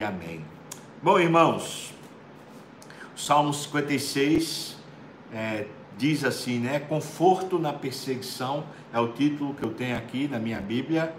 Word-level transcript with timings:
Amém. 0.00 0.44
Bom, 1.02 1.18
irmãos, 1.18 1.92
o 3.16 3.18
Salmo 3.18 3.52
56 3.52 4.76
é, 5.32 5.66
diz 5.96 6.22
assim, 6.22 6.60
né? 6.60 6.78
Conforto 6.78 7.58
na 7.58 7.72
perseguição 7.72 8.62
é 8.92 9.00
o 9.00 9.08
título 9.08 9.54
que 9.54 9.64
eu 9.64 9.74
tenho 9.74 9.96
aqui 9.96 10.28
na 10.28 10.38
minha 10.38 10.60
Bíblia. 10.60 11.12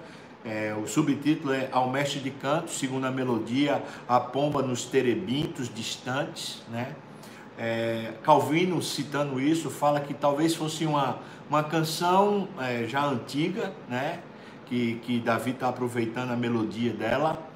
É, 0.45 0.73
o 0.81 0.87
subtítulo 0.87 1.51
é 1.51 1.67
Ao 1.73 1.89
Mestre 1.89 2.21
de 2.21 2.31
Canto, 2.31 2.71
segundo 2.71 3.03
a 3.03 3.11
melodia, 3.11 3.83
a 4.07 4.17
pomba 4.17 4.61
nos 4.61 4.85
terebintos 4.85 5.67
distantes, 5.67 6.63
né? 6.69 6.95
É, 7.57 8.13
Calvino, 8.23 8.81
citando 8.81 9.41
isso, 9.41 9.69
fala 9.69 9.99
que 9.99 10.13
talvez 10.13 10.55
fosse 10.55 10.85
uma, 10.85 11.19
uma 11.49 11.63
canção 11.65 12.47
é, 12.57 12.85
já 12.85 13.05
antiga, 13.05 13.73
né? 13.89 14.19
Que, 14.67 15.01
que 15.03 15.19
Davi 15.19 15.51
está 15.51 15.67
aproveitando 15.67 16.31
a 16.31 16.37
melodia 16.37 16.93
dela 16.93 17.48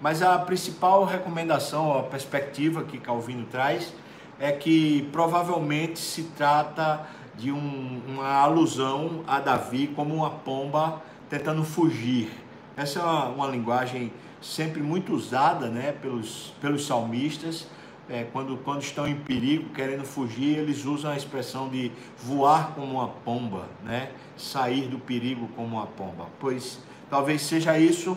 mas 0.00 0.22
a 0.22 0.38
principal 0.38 1.04
recomendação, 1.04 1.98
a 1.98 2.02
perspectiva 2.02 2.84
que 2.84 2.98
Calvino 2.98 3.46
traz, 3.46 3.92
é 4.38 4.52
que 4.52 5.08
provavelmente 5.12 5.98
se 5.98 6.24
trata 6.36 7.06
de 7.34 7.50
um, 7.50 8.02
uma 8.06 8.32
alusão 8.34 9.22
a 9.26 9.40
Davi 9.40 9.88
como 9.88 10.14
uma 10.14 10.30
pomba 10.30 11.02
tentando 11.28 11.64
fugir. 11.64 12.30
Essa 12.76 13.00
é 13.00 13.02
uma, 13.02 13.28
uma 13.28 13.46
linguagem 13.48 14.12
sempre 14.40 14.82
muito 14.82 15.14
usada 15.14 15.68
né, 15.68 15.92
pelos, 15.92 16.54
pelos 16.60 16.86
salmistas. 16.86 17.66
É, 18.08 18.24
quando, 18.32 18.56
quando 18.58 18.82
estão 18.82 19.06
em 19.06 19.16
perigo, 19.16 19.70
querendo 19.70 20.04
fugir, 20.04 20.58
eles 20.58 20.84
usam 20.84 21.10
a 21.10 21.16
expressão 21.16 21.68
de 21.68 21.90
voar 22.16 22.72
como 22.72 22.92
uma 22.92 23.08
pomba, 23.08 23.66
né? 23.82 24.10
sair 24.36 24.86
do 24.86 24.98
perigo 24.98 25.48
como 25.56 25.76
uma 25.76 25.86
pomba. 25.86 26.28
Pois 26.38 26.78
talvez 27.10 27.42
seja 27.42 27.76
isso 27.78 28.16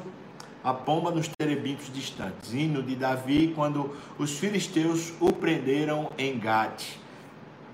a 0.64 0.74
pomba 0.74 1.12
nos 1.12 1.28
terebintos 1.28 1.92
distantes. 1.94 2.54
Hino 2.54 2.84
de 2.84 2.96
Davi, 2.96 3.54
quando 3.56 3.96
os 4.18 4.38
filisteus 4.38 5.14
o 5.20 5.32
prenderam 5.32 6.12
em 6.18 6.38
Gate. 6.38 6.98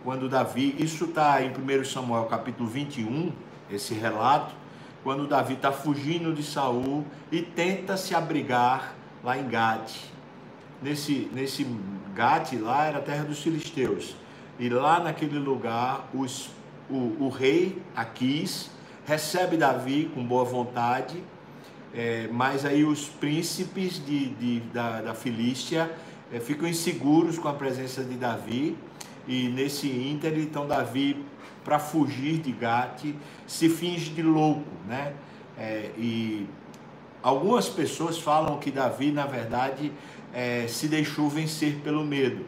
Quando 0.03 0.29
Davi, 0.29 0.75
isso 0.77 1.05
está 1.05 1.41
em 1.41 1.49
1 1.49 1.85
Samuel 1.85 2.25
capítulo 2.25 2.69
21, 2.69 3.31
esse 3.71 3.93
relato, 3.95 4.53
quando 5.03 5.27
Davi 5.27 5.55
está 5.55 5.71
fugindo 5.71 6.33
de 6.33 6.43
Saul 6.43 7.05
e 7.31 7.41
tenta 7.41 7.97
se 7.97 8.13
abrigar 8.13 8.93
lá 9.23 9.37
em 9.37 9.47
Gate. 9.47 9.95
Nesse, 10.81 11.29
nesse 11.33 11.65
Gate 12.13 12.53
lá 12.53 12.85
era 12.85 12.99
a 12.99 13.01
terra 13.01 13.23
dos 13.23 13.41
filisteus. 13.41 14.15
E 14.59 14.69
lá 14.69 14.99
naquele 14.99 15.39
lugar, 15.39 16.07
os, 16.13 16.49
o, 16.89 17.15
o 17.19 17.29
rei 17.29 17.81
Aquis 17.95 18.69
recebe 19.05 19.57
Davi 19.57 20.09
com 20.13 20.23
boa 20.23 20.45
vontade 20.45 21.21
é, 21.95 22.27
mas 22.29 22.65
aí 22.65 22.83
os 22.83 23.07
príncipes 23.07 24.05
de, 24.05 24.29
de 24.29 24.59
da, 24.73 25.01
da 25.01 25.15
é, 26.31 26.39
ficam 26.41 26.67
inseguros 26.67 27.39
com 27.39 27.47
a 27.47 27.53
presença 27.53 28.03
de 28.03 28.15
Davi. 28.15 28.77
E 29.27 29.47
nesse 29.47 29.87
ínter, 29.87 30.37
então 30.37 30.67
Davi, 30.67 31.25
para 31.63 31.79
fugir 31.79 32.39
de 32.39 32.51
Gate, 32.51 33.15
se 33.47 33.69
finge 33.69 34.11
de 34.11 34.21
louco, 34.21 34.69
né? 34.85 35.13
É, 35.57 35.89
e 35.97 36.47
algumas 37.23 37.69
pessoas 37.69 38.19
falam 38.19 38.59
que 38.59 38.69
Davi, 38.69 39.11
na 39.11 39.25
verdade, 39.25 39.91
é, 40.33 40.67
se 40.67 40.87
deixou 40.87 41.29
vencer 41.29 41.77
pelo 41.77 42.03
medo. 42.03 42.45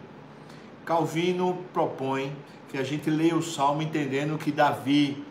Calvino 0.85 1.63
propõe 1.73 2.35
que 2.69 2.77
a 2.77 2.83
gente 2.83 3.09
leia 3.09 3.35
o 3.35 3.41
Salmo 3.41 3.81
entendendo 3.81 4.37
que 4.37 4.51
Davi, 4.51 5.23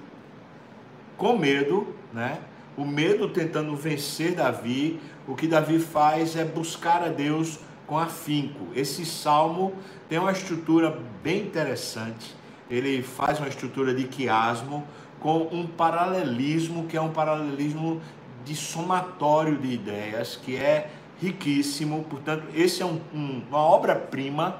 com 1.18 1.36
medo, 1.36 1.94
né? 2.12 2.40
O 2.76 2.84
medo 2.84 3.28
tentando 3.28 3.74
vencer 3.74 4.34
Davi, 4.34 5.00
o 5.26 5.34
que 5.34 5.46
Davi 5.46 5.78
faz 5.78 6.36
é 6.36 6.44
buscar 6.44 7.02
a 7.02 7.08
Deus 7.08 7.58
com 7.86 7.98
afinco. 7.98 8.68
Esse 8.74 9.06
salmo 9.06 9.72
tem 10.08 10.18
uma 10.18 10.32
estrutura 10.32 10.98
bem 11.22 11.42
interessante. 11.42 12.34
Ele 12.68 13.02
faz 13.02 13.38
uma 13.38 13.48
estrutura 13.48 13.94
de 13.94 14.04
quiasmo 14.04 14.86
com 15.20 15.48
um 15.50 15.66
paralelismo 15.66 16.86
que 16.86 16.96
é 16.96 17.00
um 17.00 17.12
paralelismo 17.12 18.00
de 18.44 18.54
somatório 18.54 19.56
de 19.56 19.72
ideias, 19.72 20.36
que 20.36 20.56
é 20.56 20.90
riquíssimo. 21.20 22.04
Portanto, 22.04 22.44
esse 22.54 22.82
é 22.82 22.86
um, 22.86 23.00
um, 23.14 23.42
uma 23.48 23.58
obra-prima. 23.58 24.58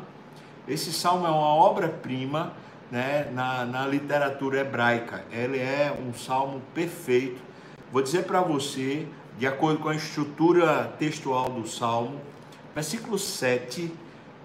Esse 0.67 0.93
salmo 0.93 1.27
é 1.27 1.31
uma 1.31 1.55
obra-prima 1.55 2.55
né, 2.91 3.31
na, 3.33 3.65
na 3.65 3.87
literatura 3.87 4.61
hebraica. 4.61 5.25
Ele 5.31 5.59
é 5.59 5.97
um 6.05 6.15
salmo 6.15 6.63
perfeito 6.75 7.41
Vou 7.93 8.03
dizer 8.03 8.25
para 8.25 8.41
você, 8.41 9.07
de 9.39 9.47
acordo 9.47 9.79
com 9.79 9.89
a 9.89 9.95
estrutura 9.95 10.93
textual 10.99 11.51
do 11.51 11.69
Salmo, 11.69 12.21
versículo 12.75 13.17
7 13.17 13.93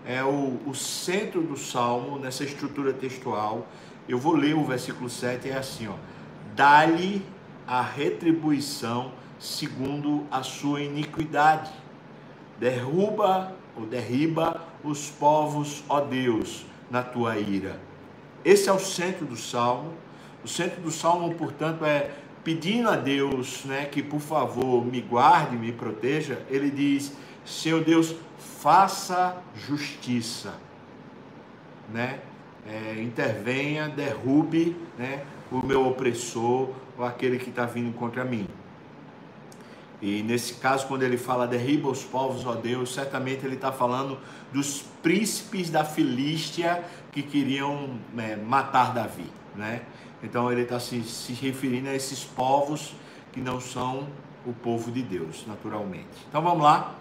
é 0.05 0.23
o, 0.23 0.59
o 0.65 0.75
centro 0.75 1.41
do 1.41 1.57
Salmo 1.57 2.19
nessa 2.19 2.43
estrutura 2.43 2.93
textual. 2.93 3.67
Eu 4.07 4.19
vou 4.19 4.35
ler 4.35 4.55
o 4.55 4.63
versículo 4.63 5.09
7, 5.09 5.49
é 5.49 5.57
assim, 5.57 5.87
ó. 5.87 5.95
Dá-lhe 6.55 7.25
a 7.67 7.81
retribuição 7.81 9.11
segundo 9.39 10.25
a 10.29 10.43
sua 10.43 10.81
iniquidade. 10.81 11.71
Derruba 12.59 13.55
ou 13.75 13.87
derriba 13.87 14.61
os 14.83 15.09
povos, 15.09 15.83
ó 15.89 15.99
Deus, 15.99 16.65
na 16.91 17.01
tua 17.01 17.37
ira. 17.37 17.79
Esse 18.45 18.69
é 18.69 18.73
o 18.73 18.79
centro 18.79 19.25
do 19.25 19.37
salmo. 19.37 19.93
O 20.43 20.47
centro 20.47 20.81
do 20.81 20.91
salmo, 20.91 21.33
portanto, 21.35 21.85
é 21.85 22.11
pedindo 22.43 22.89
a 22.89 22.95
Deus 22.95 23.63
né, 23.65 23.85
que 23.85 24.01
por 24.01 24.19
favor 24.19 24.85
me 24.85 25.01
guarde, 25.01 25.55
me 25.55 25.71
proteja, 25.71 26.41
ele 26.49 26.69
diz: 26.69 27.13
Senhor 27.45 27.83
Deus, 27.83 28.15
faça 28.59 29.37
justiça, 29.55 30.53
né? 31.91 32.19
É, 32.67 33.01
intervenha, 33.01 33.89
derrube 33.89 34.75
né, 34.95 35.23
o 35.51 35.65
meu 35.65 35.87
opressor 35.87 36.69
ou 36.95 37.03
aquele 37.03 37.39
que 37.39 37.49
está 37.49 37.65
vindo 37.65 37.91
contra 37.93 38.23
mim. 38.23 38.47
E 39.99 40.23
nesse 40.23 40.55
caso, 40.55 40.87
quando 40.87 41.03
ele 41.03 41.17
fala 41.17 41.47
derriba 41.47 41.89
os 41.89 42.03
povos, 42.03 42.45
ó 42.45 42.53
Deus, 42.53 42.93
certamente 42.93 43.45
ele 43.45 43.55
está 43.55 43.71
falando 43.71 44.17
dos 44.51 44.83
príncipes 45.01 45.69
da 45.69 45.83
Filístia 45.83 46.83
que 47.11 47.21
queriam 47.21 47.99
é, 48.17 48.35
matar 48.35 48.93
Davi, 48.93 49.29
né? 49.55 49.81
Então 50.23 50.51
ele 50.51 50.61
está 50.61 50.79
se, 50.79 51.01
se 51.03 51.33
referindo 51.33 51.89
a 51.89 51.95
esses 51.95 52.23
povos 52.23 52.93
que 53.31 53.39
não 53.39 53.59
são 53.59 54.07
o 54.45 54.53
povo 54.53 54.91
de 54.91 55.01
Deus, 55.01 55.45
naturalmente. 55.47 56.07
Então 56.29 56.41
vamos 56.41 56.63
lá. 56.63 56.95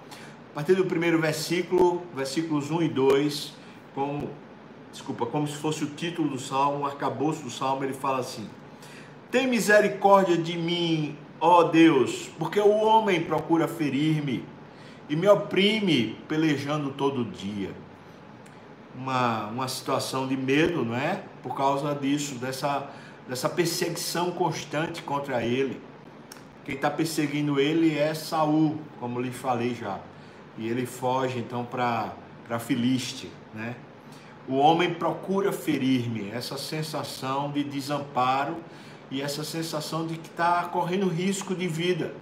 A 0.51 0.55
partir 0.55 0.75
do 0.75 0.85
primeiro 0.85 1.21
versículo, 1.21 2.03
versículos 2.15 2.71
1 2.71 2.83
e 2.83 2.89
2, 2.89 3.55
como, 3.95 4.31
desculpa, 4.91 5.27
como 5.27 5.47
se 5.47 5.57
fosse 5.57 5.85
o 5.85 5.89
título 5.89 6.29
do 6.29 6.39
salmo, 6.39 6.81
o 6.81 6.87
arcabouço 6.87 7.43
do 7.43 7.51
salmo, 7.51 7.85
ele 7.85 7.93
fala 7.93 8.19
assim: 8.19 8.49
Tem 9.31 9.47
misericórdia 9.47 10.37
de 10.37 10.57
mim, 10.57 11.17
ó 11.41 11.65
Deus, 11.65 12.31
porque 12.39 12.59
o 12.59 12.71
homem 12.71 13.23
procura 13.23 13.69
ferir-me 13.69 14.45
e 15.09 15.17
me 15.17 15.29
oprime 15.29 16.19
pelejando 16.29 16.91
todo 16.91 17.25
dia. 17.25 17.71
Uma, 18.95 19.47
uma 19.47 19.69
situação 19.69 20.27
de 20.27 20.37
medo, 20.37 20.85
não 20.85 20.97
é? 20.97 21.23
Por 21.43 21.55
causa 21.55 21.95
disso, 21.95 22.35
dessa 22.35 22.91
dessa 23.31 23.49
perseguição 23.49 24.33
constante 24.33 25.03
contra 25.05 25.41
ele. 25.41 25.81
Quem 26.65 26.75
está 26.75 26.91
perseguindo 26.91 27.61
ele 27.61 27.97
é 27.97 28.13
Saul, 28.13 28.77
como 28.99 29.21
lhe 29.21 29.31
falei 29.31 29.73
já. 29.73 30.01
E 30.59 30.69
ele 30.69 30.85
foge 30.85 31.39
então 31.39 31.65
para 31.65 32.59
Filiste, 32.59 33.31
né? 33.55 33.77
O 34.49 34.57
homem 34.57 34.95
procura 34.95 35.53
ferir-me, 35.53 36.29
essa 36.31 36.59
sensação 36.59 37.53
de 37.53 37.63
desamparo 37.63 38.57
e 39.13 39.23
essa 39.23 39.45
sensação 39.45 40.09
de 40.09 40.17
que 40.17 40.27
está 40.27 40.65
correndo 40.65 41.07
risco 41.07 41.55
de 41.55 41.69
vida. 41.69 42.13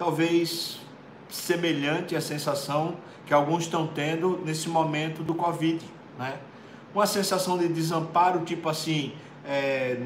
Talvez 0.00 0.80
semelhante 1.28 2.16
à 2.16 2.20
sensação 2.20 2.96
que 3.24 3.32
alguns 3.32 3.64
estão 3.64 3.86
tendo 3.86 4.42
nesse 4.44 4.68
momento 4.68 5.22
do 5.22 5.32
Covid, 5.32 5.78
né? 6.18 6.40
Uma 6.92 7.06
sensação 7.06 7.56
de 7.56 7.68
desamparo, 7.68 8.40
tipo 8.40 8.68
assim, 8.68 9.12
é, 9.48 9.96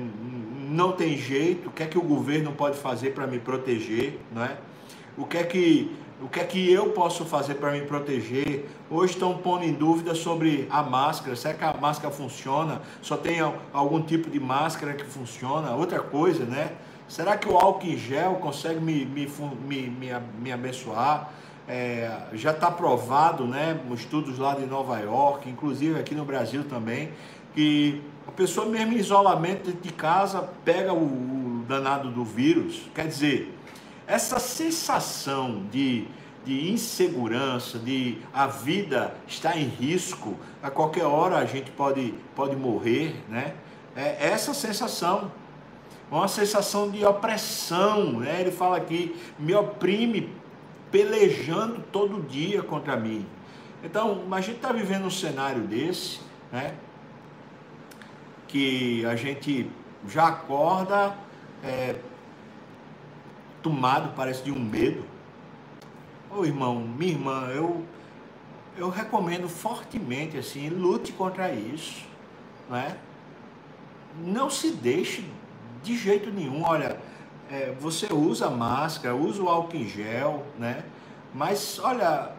não 0.70 0.92
tem 0.92 1.18
jeito, 1.18 1.68
o 1.68 1.72
que 1.72 1.82
é 1.82 1.86
que 1.86 1.98
o 1.98 2.02
governo 2.02 2.52
pode 2.52 2.78
fazer 2.78 3.10
para 3.10 3.26
me 3.26 3.40
proteger, 3.40 4.20
não 4.32 4.44
é? 4.44 4.56
O 5.18 5.26
que 5.26 5.36
é 5.36 5.42
que 5.42 5.90
o 6.22 6.28
que 6.28 6.38
é 6.38 6.44
que 6.44 6.72
eu 6.72 6.90
posso 6.90 7.24
fazer 7.24 7.54
para 7.54 7.72
me 7.72 7.80
proteger? 7.80 8.68
Hoje 8.88 9.14
estão 9.14 9.36
pondo 9.38 9.64
em 9.64 9.72
dúvida 9.72 10.14
sobre 10.14 10.68
a 10.70 10.80
máscara. 10.80 11.34
Será 11.34 11.54
que 11.54 11.64
a 11.64 11.74
máscara 11.74 12.14
funciona? 12.14 12.80
Só 13.02 13.16
tem 13.16 13.40
algum 13.72 14.00
tipo 14.00 14.30
de 14.30 14.38
máscara 14.38 14.92
que 14.92 15.04
funciona? 15.04 15.72
Outra 15.72 15.98
coisa, 15.98 16.44
né? 16.44 16.70
Será 17.08 17.36
que 17.36 17.48
o 17.48 17.58
álcool 17.58 17.88
em 17.88 17.98
gel 17.98 18.36
consegue 18.36 18.78
me, 18.78 19.04
me, 19.04 19.28
me, 19.66 19.88
me, 19.88 20.10
me 20.38 20.52
abençoar? 20.52 21.32
É, 21.66 22.08
já 22.34 22.52
está 22.52 22.70
provado, 22.70 23.44
né? 23.44 23.80
Estudos 23.92 24.38
lá 24.38 24.54
de 24.54 24.64
Nova 24.64 25.00
York, 25.00 25.50
inclusive 25.50 25.98
aqui 25.98 26.14
no 26.14 26.24
Brasil 26.24 26.62
também, 26.62 27.10
que 27.54 28.00
a 28.26 28.30
pessoa 28.30 28.66
mesmo 28.66 28.92
em 28.94 28.96
isolamento 28.96 29.72
de 29.72 29.92
casa 29.92 30.48
pega 30.64 30.92
o, 30.92 31.04
o 31.04 31.64
danado 31.66 32.10
do 32.10 32.24
vírus. 32.24 32.82
Quer 32.94 33.06
dizer, 33.06 33.54
essa 34.06 34.38
sensação 34.38 35.64
de, 35.70 36.06
de 36.44 36.70
insegurança, 36.70 37.78
de 37.78 38.18
a 38.32 38.46
vida 38.46 39.14
está 39.26 39.56
em 39.56 39.64
risco, 39.64 40.36
a 40.62 40.70
qualquer 40.70 41.04
hora 41.04 41.36
a 41.36 41.44
gente 41.44 41.70
pode, 41.70 42.14
pode 42.34 42.56
morrer, 42.56 43.16
né? 43.28 43.54
É 43.94 44.28
essa 44.28 44.54
sensação, 44.54 45.30
uma 46.10 46.28
sensação 46.28 46.90
de 46.90 47.04
opressão, 47.04 48.20
né? 48.20 48.40
Ele 48.40 48.50
fala 48.50 48.76
aqui, 48.76 49.14
me 49.38 49.54
oprime 49.54 50.32
pelejando 50.90 51.82
todo 51.92 52.22
dia 52.22 52.62
contra 52.62 52.96
mim. 52.96 53.26
Então, 53.82 54.22
a 54.30 54.40
gente 54.40 54.56
está 54.56 54.72
vivendo 54.72 55.06
um 55.06 55.10
cenário 55.10 55.62
desse, 55.62 56.20
né? 56.52 56.74
Que 58.52 59.04
a 59.06 59.16
gente 59.16 59.68
já 60.06 60.28
acorda 60.28 61.16
é, 61.64 61.96
tomado, 63.62 64.14
parece, 64.14 64.44
de 64.44 64.52
um 64.52 64.60
medo. 64.60 65.04
Ô 66.30 66.44
irmão, 66.44 66.78
minha 66.80 67.12
irmã, 67.12 67.48
eu, 67.48 67.82
eu 68.76 68.90
recomendo 68.90 69.48
fortemente, 69.48 70.36
assim, 70.36 70.68
lute 70.68 71.12
contra 71.12 71.50
isso, 71.50 72.04
não 72.68 72.76
é? 72.76 72.96
Não 74.22 74.50
se 74.50 74.70
deixe 74.72 75.24
de 75.82 75.96
jeito 75.96 76.30
nenhum, 76.30 76.62
olha, 76.62 76.98
é, 77.50 77.74
você 77.80 78.12
usa 78.12 78.50
máscara, 78.50 79.14
usa 79.14 79.42
o 79.42 79.48
álcool 79.48 79.76
em 79.76 79.88
gel, 79.88 80.46
né? 80.58 80.84
Mas, 81.34 81.78
olha, 81.78 82.32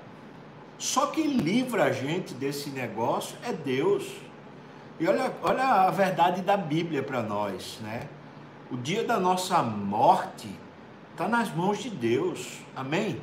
só 0.78 1.08
quem 1.08 1.38
livra 1.38 1.86
a 1.86 1.92
gente 1.92 2.34
desse 2.34 2.70
negócio 2.70 3.36
é 3.44 3.52
Deus. 3.52 4.06
E 5.00 5.08
olha, 5.08 5.34
olha 5.42 5.64
a 5.64 5.92
verdade 5.92 6.42
da 6.42 6.56
Bíblia 6.56 7.02
para 7.02 7.22
nós, 7.22 7.80
né? 7.82 8.08
O 8.72 8.78
dia 8.78 9.04
da 9.04 9.20
nossa 9.20 9.62
morte 9.62 10.50
está 11.12 11.28
nas 11.28 11.54
mãos 11.54 11.80
de 11.80 11.90
Deus. 11.90 12.60
Amém? 12.76 13.22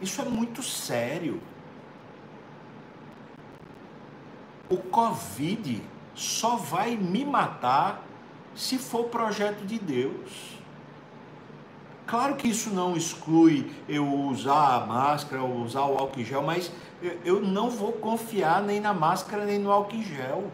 Isso 0.00 0.20
é 0.20 0.24
muito 0.24 0.62
sério. 0.62 1.40
O 4.68 4.76
Covid 4.76 5.82
só 6.14 6.56
vai 6.56 6.96
me 6.96 7.24
matar 7.24 8.02
se 8.54 8.78
for 8.78 9.04
projeto 9.04 9.64
de 9.66 9.78
Deus. 9.78 10.58
Claro 12.06 12.36
que 12.36 12.48
isso 12.48 12.70
não 12.70 12.96
exclui 12.96 13.70
eu 13.88 14.06
usar 14.06 14.82
a 14.82 14.86
máscara 14.86 15.42
ou 15.42 15.62
usar 15.62 15.84
o 15.84 15.96
álcool 15.96 16.20
em 16.20 16.24
gel, 16.24 16.42
mas 16.42 16.70
eu 17.24 17.40
não 17.40 17.70
vou 17.70 17.92
confiar 17.92 18.62
nem 18.62 18.80
na 18.80 18.92
máscara 18.92 19.44
nem 19.44 19.58
no 19.58 19.70
álcool 19.70 19.96
em 19.96 20.02
gel. 20.02 20.50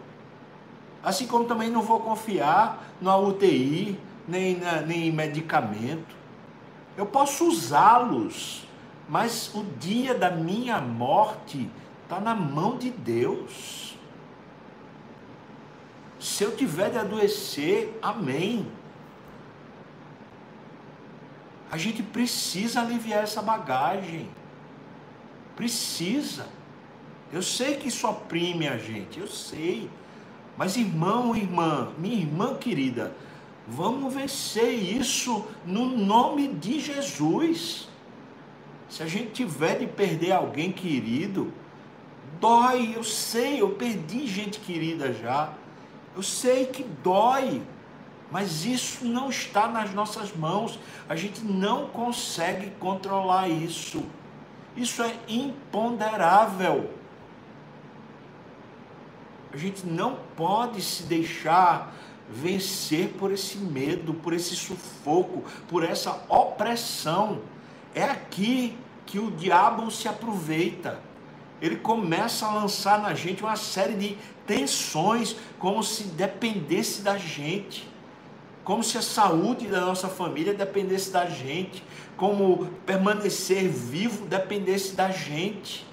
Assim 1.03 1.27
como 1.27 1.47
também 1.47 1.71
não 1.71 1.83
vou 1.83 2.01
confiar 2.01 2.85
na 3.01 3.17
UTI, 3.17 3.99
nem, 4.29 4.59
na, 4.59 4.81
nem 4.83 5.09
em 5.09 5.13
medicamento. 5.13 6.15
Eu 6.97 7.07
posso 7.07 7.49
usá-los, 7.49 8.67
mas 9.09 9.51
o 9.55 9.65
dia 9.79 10.15
da 10.15 10.31
minha 10.31 10.81
morte 10.81 11.69
está 12.05 12.21
na 12.21 12.35
mão 12.35 12.77
de 12.77 12.91
Deus. 12.91 13.97
Se 16.19 16.45
eu 16.45 16.55
tiver 16.55 16.91
de 16.91 16.99
adoecer, 16.99 17.99
amém. 18.03 18.67
A 21.71 21.77
gente 21.77 22.03
precisa 22.03 22.81
aliviar 22.81 23.23
essa 23.23 23.41
bagagem. 23.41 24.29
Precisa. 25.55 26.47
Eu 27.33 27.43
sei 27.43 27.77
que 27.77 27.89
isso 27.89 28.09
oprime 28.09 28.67
a 28.67 28.77
gente, 28.77 29.21
eu 29.21 29.29
sei. 29.29 29.89
Mas 30.57 30.77
irmão, 30.77 31.35
irmã, 31.35 31.93
minha 31.97 32.17
irmã 32.17 32.55
querida, 32.55 33.15
vamos 33.69 34.13
vencer 34.13 34.73
isso 34.73 35.47
no 35.65 35.87
nome 35.97 36.49
de 36.49 36.81
Jesus. 36.81 37.89
Se 38.89 39.03
a 39.03 39.07
gente 39.07 39.31
tiver 39.31 39.79
de 39.79 39.87
perder 39.87 40.33
alguém 40.33 40.73
querido, 40.73 41.53
dói, 42.41 42.95
eu 42.97 43.05
sei, 43.05 43.61
eu 43.63 43.71
perdi 43.71 44.27
gente 44.27 44.59
querida 44.59 45.13
já. 45.13 45.53
Eu 46.17 46.23
sei 46.23 46.67
que 46.67 46.83
dói, 46.83 47.63
mas 48.31 48.65
isso 48.65 49.05
não 49.05 49.29
está 49.29 49.67
nas 49.67 49.93
nossas 49.93 50.35
mãos. 50.35 50.79
A 51.09 51.17
gente 51.17 51.43
não 51.43 51.87
consegue 51.87 52.71
controlar 52.79 53.49
isso. 53.49 54.05
Isso 54.77 55.03
é 55.03 55.15
imponderável. 55.29 56.91
A 59.53 59.57
gente 59.57 59.85
não 59.85 60.17
pode 60.37 60.81
se 60.81 61.03
deixar 61.03 61.93
vencer 62.29 63.09
por 63.19 63.33
esse 63.33 63.59
medo, 63.59 64.15
por 64.15 64.33
esse 64.33 64.55
sufoco, 64.55 65.43
por 65.67 65.83
essa 65.83 66.23
opressão. 66.29 67.41
É 67.93 68.05
aqui 68.05 68.79
que 69.05 69.19
o 69.19 69.33
diabo 69.33 69.91
se 69.91 70.07
aproveita. 70.07 71.01
Ele 71.61 71.77
começa 71.77 72.47
a 72.47 72.55
lançar 72.55 73.01
na 73.01 73.13
gente 73.13 73.43
uma 73.43 73.57
série 73.57 73.95
de 73.95 74.17
tensões, 74.47 75.35
como 75.59 75.83
se 75.83 76.05
dependesse 76.05 77.03
da 77.03 77.19
gente, 77.19 77.90
como 78.65 78.83
se 78.85 78.99
a 78.99 79.03
saúde 79.03 79.67
da 79.67 79.81
nossa 79.81 80.09
família 80.09 80.55
dependesse 80.55 81.11
da 81.11 81.27
gente, 81.27 81.83
como 82.17 82.67
permanecer 82.87 83.69
vivo 83.69 84.27
dependesse 84.27 84.95
da 84.95 85.11
gente. 85.11 85.87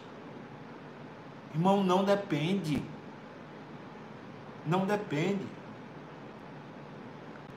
Irmão, 1.53 1.83
não 1.83 2.03
depende 2.03 2.83
não 4.67 4.85
depende. 4.85 5.45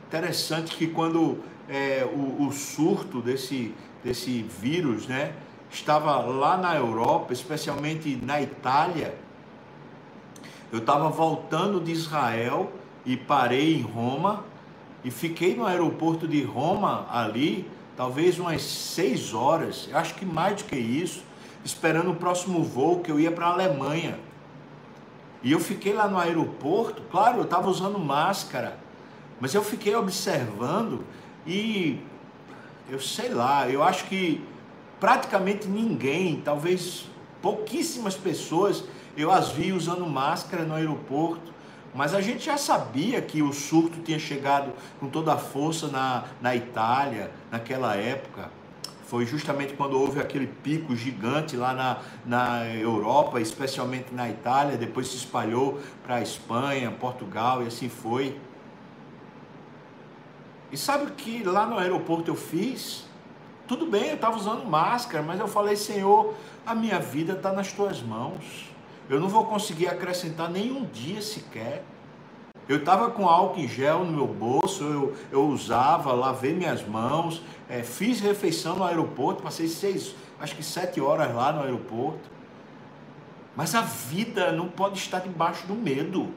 Interessante 0.06 0.76
que 0.76 0.86
quando 0.86 1.38
é, 1.68 2.08
o, 2.10 2.46
o, 2.46 2.52
surto 2.52 3.20
desse, 3.20 3.74
desse 4.02 4.42
vírus, 4.42 5.06
né, 5.06 5.34
estava 5.70 6.16
lá 6.20 6.56
na 6.56 6.74
Europa, 6.76 7.32
especialmente 7.32 8.16
na 8.22 8.40
Itália, 8.40 9.14
eu 10.72 10.78
estava 10.78 11.08
voltando 11.08 11.80
de 11.80 11.90
Israel 11.92 12.72
e 13.04 13.16
parei 13.16 13.76
em 13.76 13.82
Roma 13.82 14.44
e 15.04 15.10
fiquei 15.10 15.54
no 15.54 15.64
aeroporto 15.64 16.28
de 16.28 16.42
Roma 16.42 17.06
ali, 17.10 17.68
talvez 17.96 18.38
umas 18.38 18.62
seis 18.62 19.34
horas, 19.34 19.88
acho 19.92 20.14
que 20.14 20.24
mais 20.24 20.62
do 20.62 20.64
que 20.64 20.76
isso, 20.76 21.22
esperando 21.64 22.10
o 22.10 22.16
próximo 22.16 22.62
voo 22.62 23.00
que 23.00 23.10
eu 23.10 23.18
ia 23.18 23.30
para 23.30 23.46
a 23.46 23.52
Alemanha. 23.52 24.18
E 25.42 25.52
eu 25.52 25.60
fiquei 25.60 25.92
lá 25.92 26.06
no 26.06 26.18
aeroporto, 26.18 27.02
claro, 27.10 27.38
eu 27.38 27.44
estava 27.44 27.68
usando 27.68 27.98
máscara, 27.98 28.78
mas 29.40 29.54
eu 29.54 29.64
fiquei 29.64 29.94
observando 29.94 31.04
e 31.46 31.98
eu 32.90 33.00
sei 33.00 33.30
lá, 33.30 33.68
eu 33.68 33.82
acho 33.82 34.04
que 34.04 34.44
praticamente 34.98 35.66
ninguém, 35.66 36.42
talvez 36.44 37.06
pouquíssimas 37.40 38.14
pessoas, 38.14 38.84
eu 39.16 39.30
as 39.30 39.50
vi 39.50 39.72
usando 39.72 40.06
máscara 40.06 40.64
no 40.64 40.74
aeroporto. 40.74 41.52
Mas 41.94 42.14
a 42.14 42.20
gente 42.20 42.44
já 42.44 42.56
sabia 42.56 43.20
que 43.20 43.42
o 43.42 43.52
surto 43.52 44.00
tinha 44.00 44.18
chegado 44.18 44.72
com 45.00 45.08
toda 45.08 45.34
a 45.34 45.38
força 45.38 45.88
na, 45.88 46.24
na 46.40 46.54
Itália, 46.54 47.30
naquela 47.50 47.96
época. 47.96 48.50
Foi 49.06 49.26
justamente 49.26 49.74
quando 49.74 49.98
houve 49.98 50.20
aquele 50.20 50.46
pico 50.46 50.94
gigante 50.94 51.56
lá 51.56 51.74
na, 51.74 51.98
na 52.24 52.66
Europa, 52.68 53.40
especialmente 53.40 54.14
na 54.14 54.28
Itália, 54.28 54.76
depois 54.76 55.08
se 55.08 55.16
espalhou 55.16 55.80
para 56.04 56.16
a 56.16 56.22
Espanha, 56.22 56.92
Portugal 56.92 57.60
e 57.64 57.66
assim 57.66 57.88
foi. 57.88 58.38
E 60.70 60.76
sabe 60.76 61.06
o 61.06 61.10
que 61.10 61.42
lá 61.42 61.66
no 61.66 61.76
aeroporto 61.76 62.30
eu 62.30 62.36
fiz? 62.36 63.04
Tudo 63.66 63.86
bem, 63.86 64.10
eu 64.10 64.14
estava 64.14 64.36
usando 64.36 64.64
máscara, 64.64 65.24
mas 65.24 65.40
eu 65.40 65.48
falei, 65.48 65.74
Senhor, 65.74 66.34
a 66.64 66.72
minha 66.72 67.00
vida 67.00 67.32
está 67.32 67.52
nas 67.52 67.72
tuas 67.72 68.00
mãos. 68.00 68.69
Eu 69.10 69.18
não 69.18 69.28
vou 69.28 69.44
conseguir 69.44 69.88
acrescentar 69.88 70.48
nenhum 70.48 70.84
dia 70.84 71.20
sequer. 71.20 71.82
Eu 72.68 72.76
estava 72.76 73.10
com 73.10 73.28
álcool 73.28 73.58
em 73.58 73.66
gel 73.66 74.04
no 74.04 74.12
meu 74.12 74.26
bolso, 74.28 74.84
eu, 74.84 75.16
eu 75.32 75.48
usava, 75.48 76.12
lavei 76.12 76.54
minhas 76.54 76.86
mãos, 76.86 77.42
é, 77.68 77.82
fiz 77.82 78.20
refeição 78.20 78.76
no 78.76 78.84
aeroporto, 78.84 79.42
passei 79.42 79.66
seis, 79.66 80.14
acho 80.38 80.54
que 80.54 80.62
sete 80.62 81.00
horas 81.00 81.34
lá 81.34 81.52
no 81.52 81.62
aeroporto. 81.62 82.30
Mas 83.56 83.74
a 83.74 83.80
vida 83.80 84.52
não 84.52 84.68
pode 84.68 84.96
estar 84.96 85.18
debaixo 85.18 85.66
do 85.66 85.74
medo. 85.74 86.32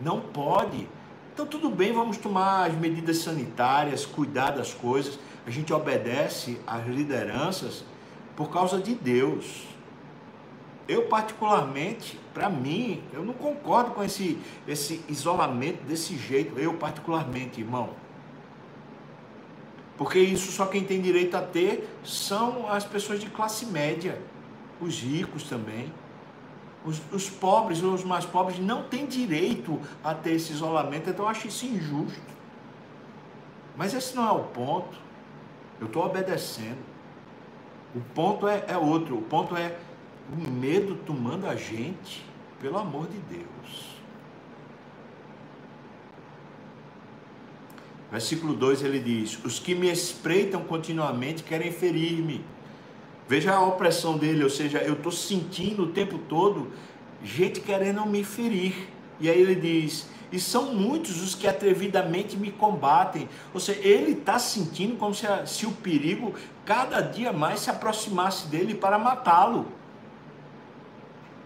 Não 0.00 0.18
pode. 0.18 0.88
Então 1.34 1.44
tudo 1.44 1.68
bem, 1.68 1.92
vamos 1.92 2.16
tomar 2.16 2.70
as 2.70 2.74
medidas 2.74 3.18
sanitárias, 3.18 4.06
cuidar 4.06 4.52
das 4.52 4.72
coisas. 4.72 5.18
A 5.46 5.50
gente 5.50 5.74
obedece 5.74 6.58
às 6.66 6.86
lideranças 6.86 7.84
por 8.34 8.48
causa 8.48 8.80
de 8.80 8.94
Deus 8.94 9.68
eu 10.88 11.02
particularmente, 11.02 12.18
para 12.32 12.48
mim, 12.48 13.02
eu 13.12 13.22
não 13.22 13.34
concordo 13.34 13.90
com 13.90 14.02
esse, 14.02 14.38
esse 14.66 15.04
isolamento 15.06 15.84
desse 15.84 16.16
jeito, 16.16 16.58
eu 16.58 16.72
particularmente, 16.74 17.60
irmão. 17.60 17.90
Porque 19.98 20.18
isso 20.18 20.50
só 20.50 20.64
quem 20.64 20.84
tem 20.84 21.02
direito 21.02 21.36
a 21.36 21.42
ter 21.42 21.86
são 22.02 22.70
as 22.72 22.84
pessoas 22.84 23.20
de 23.20 23.28
classe 23.28 23.66
média, 23.66 24.18
os 24.80 24.98
ricos 25.00 25.42
também. 25.42 25.92
Os, 26.84 27.02
os 27.12 27.28
pobres, 27.28 27.82
os 27.82 28.04
mais 28.04 28.24
pobres, 28.24 28.58
não 28.58 28.84
têm 28.84 29.04
direito 29.04 29.78
a 30.02 30.14
ter 30.14 30.32
esse 30.32 30.52
isolamento, 30.52 31.10
então 31.10 31.26
eu 31.26 31.28
acho 31.28 31.48
isso 31.48 31.66
injusto. 31.66 32.38
Mas 33.76 33.92
esse 33.92 34.16
não 34.16 34.26
é 34.26 34.32
o 34.32 34.44
ponto. 34.44 34.96
Eu 35.80 35.86
estou 35.86 36.04
obedecendo. 36.06 36.78
O 37.94 38.00
ponto 38.00 38.48
é, 38.48 38.64
é 38.68 38.76
outro. 38.78 39.18
O 39.18 39.22
ponto 39.22 39.56
é 39.56 39.76
o 40.32 40.50
medo 40.50 40.94
tomando 41.06 41.46
a 41.46 41.56
gente, 41.56 42.24
pelo 42.60 42.78
amor 42.78 43.06
de 43.08 43.18
Deus. 43.18 43.98
Versículo 48.10 48.54
2 48.54 48.82
ele 48.82 48.98
diz: 48.98 49.42
Os 49.44 49.58
que 49.58 49.74
me 49.74 49.90
espreitam 49.90 50.62
continuamente 50.62 51.42
querem 51.42 51.70
ferir-me. 51.70 52.44
Veja 53.28 53.54
a 53.54 53.60
opressão 53.60 54.16
dele, 54.16 54.42
ou 54.42 54.48
seja, 54.48 54.78
eu 54.78 54.94
estou 54.94 55.12
sentindo 55.12 55.82
o 55.82 55.88
tempo 55.88 56.18
todo 56.18 56.72
gente 57.22 57.60
querendo 57.60 58.04
me 58.06 58.24
ferir. 58.24 58.88
E 59.20 59.28
aí 59.28 59.40
ele 59.40 59.54
diz: 59.54 60.08
E 60.30 60.38
são 60.38 60.74
muitos 60.74 61.20
os 61.22 61.34
que 61.34 61.46
atrevidamente 61.46 62.36
me 62.36 62.50
combatem. 62.50 63.28
Ou 63.52 63.60
seja, 63.60 63.80
ele 63.80 64.12
está 64.12 64.38
sentindo 64.38 64.96
como 64.96 65.14
se, 65.14 65.26
se 65.46 65.66
o 65.66 65.72
perigo 65.72 66.34
cada 66.64 67.00
dia 67.00 67.32
mais 67.32 67.60
se 67.60 67.70
aproximasse 67.70 68.46
dele 68.48 68.74
para 68.74 68.98
matá-lo. 68.98 69.66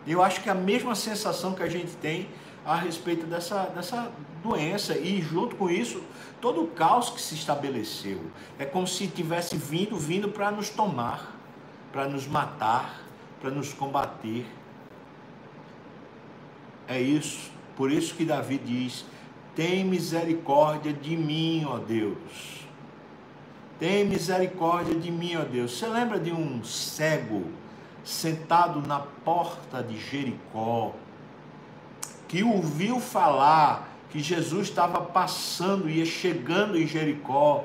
Eu 0.07 0.23
acho 0.23 0.43
que 0.43 0.49
é 0.49 0.53
a 0.53 0.55
mesma 0.55 0.95
sensação 0.95 1.55
que 1.55 1.63
a 1.63 1.69
gente 1.69 1.93
tem 1.97 2.29
a 2.65 2.77
respeito 2.77 3.27
dessa, 3.27 3.65
dessa 3.67 4.11
doença. 4.43 4.97
E 4.97 5.21
junto 5.21 5.57
com 5.57 5.71
isso 5.71 6.03
todo 6.41 6.63
o 6.63 6.69
caos 6.69 7.11
que 7.11 7.21
se 7.21 7.35
estabeleceu. 7.35 8.21
É 8.59 8.65
como 8.65 8.87
se 8.87 9.07
tivesse 9.07 9.57
vindo 9.57 9.97
vindo 9.97 10.29
para 10.29 10.51
nos 10.51 10.69
tomar 10.69 11.43
para 11.93 12.09
nos 12.09 12.27
matar 12.27 13.03
para 13.41 13.51
nos 13.51 13.73
combater. 13.73 14.47
É 16.89 17.01
isso. 17.01 17.51
Por 17.77 17.91
isso 17.91 18.15
que 18.15 18.25
Davi 18.25 18.59
diz 18.59 19.05
tem 19.55 19.85
misericórdia 19.85 20.93
de 20.93 21.17
mim 21.17 21.65
ó 21.69 21.79
Deus. 21.79 22.67
Tem 23.79 24.05
misericórdia 24.05 24.95
de 24.95 25.11
mim 25.11 25.37
ó 25.37 25.45
Deus. 25.45 25.79
Você 25.79 25.87
lembra 25.87 26.19
de 26.19 26.33
um 26.33 26.65
cego 26.65 27.45
sentado 28.05 28.87
na 28.87 29.01
porta 29.01 29.83
de 29.83 29.99
Jericó 29.99 30.95
que 32.33 32.43
ouviu 32.43 32.99
falar 32.99 33.91
que 34.09 34.19
Jesus 34.19 34.69
estava 34.69 35.03
passando, 35.03 35.91
ia 35.91 36.07
chegando 36.07 36.79
em 36.79 36.87
Jericó, 36.87 37.65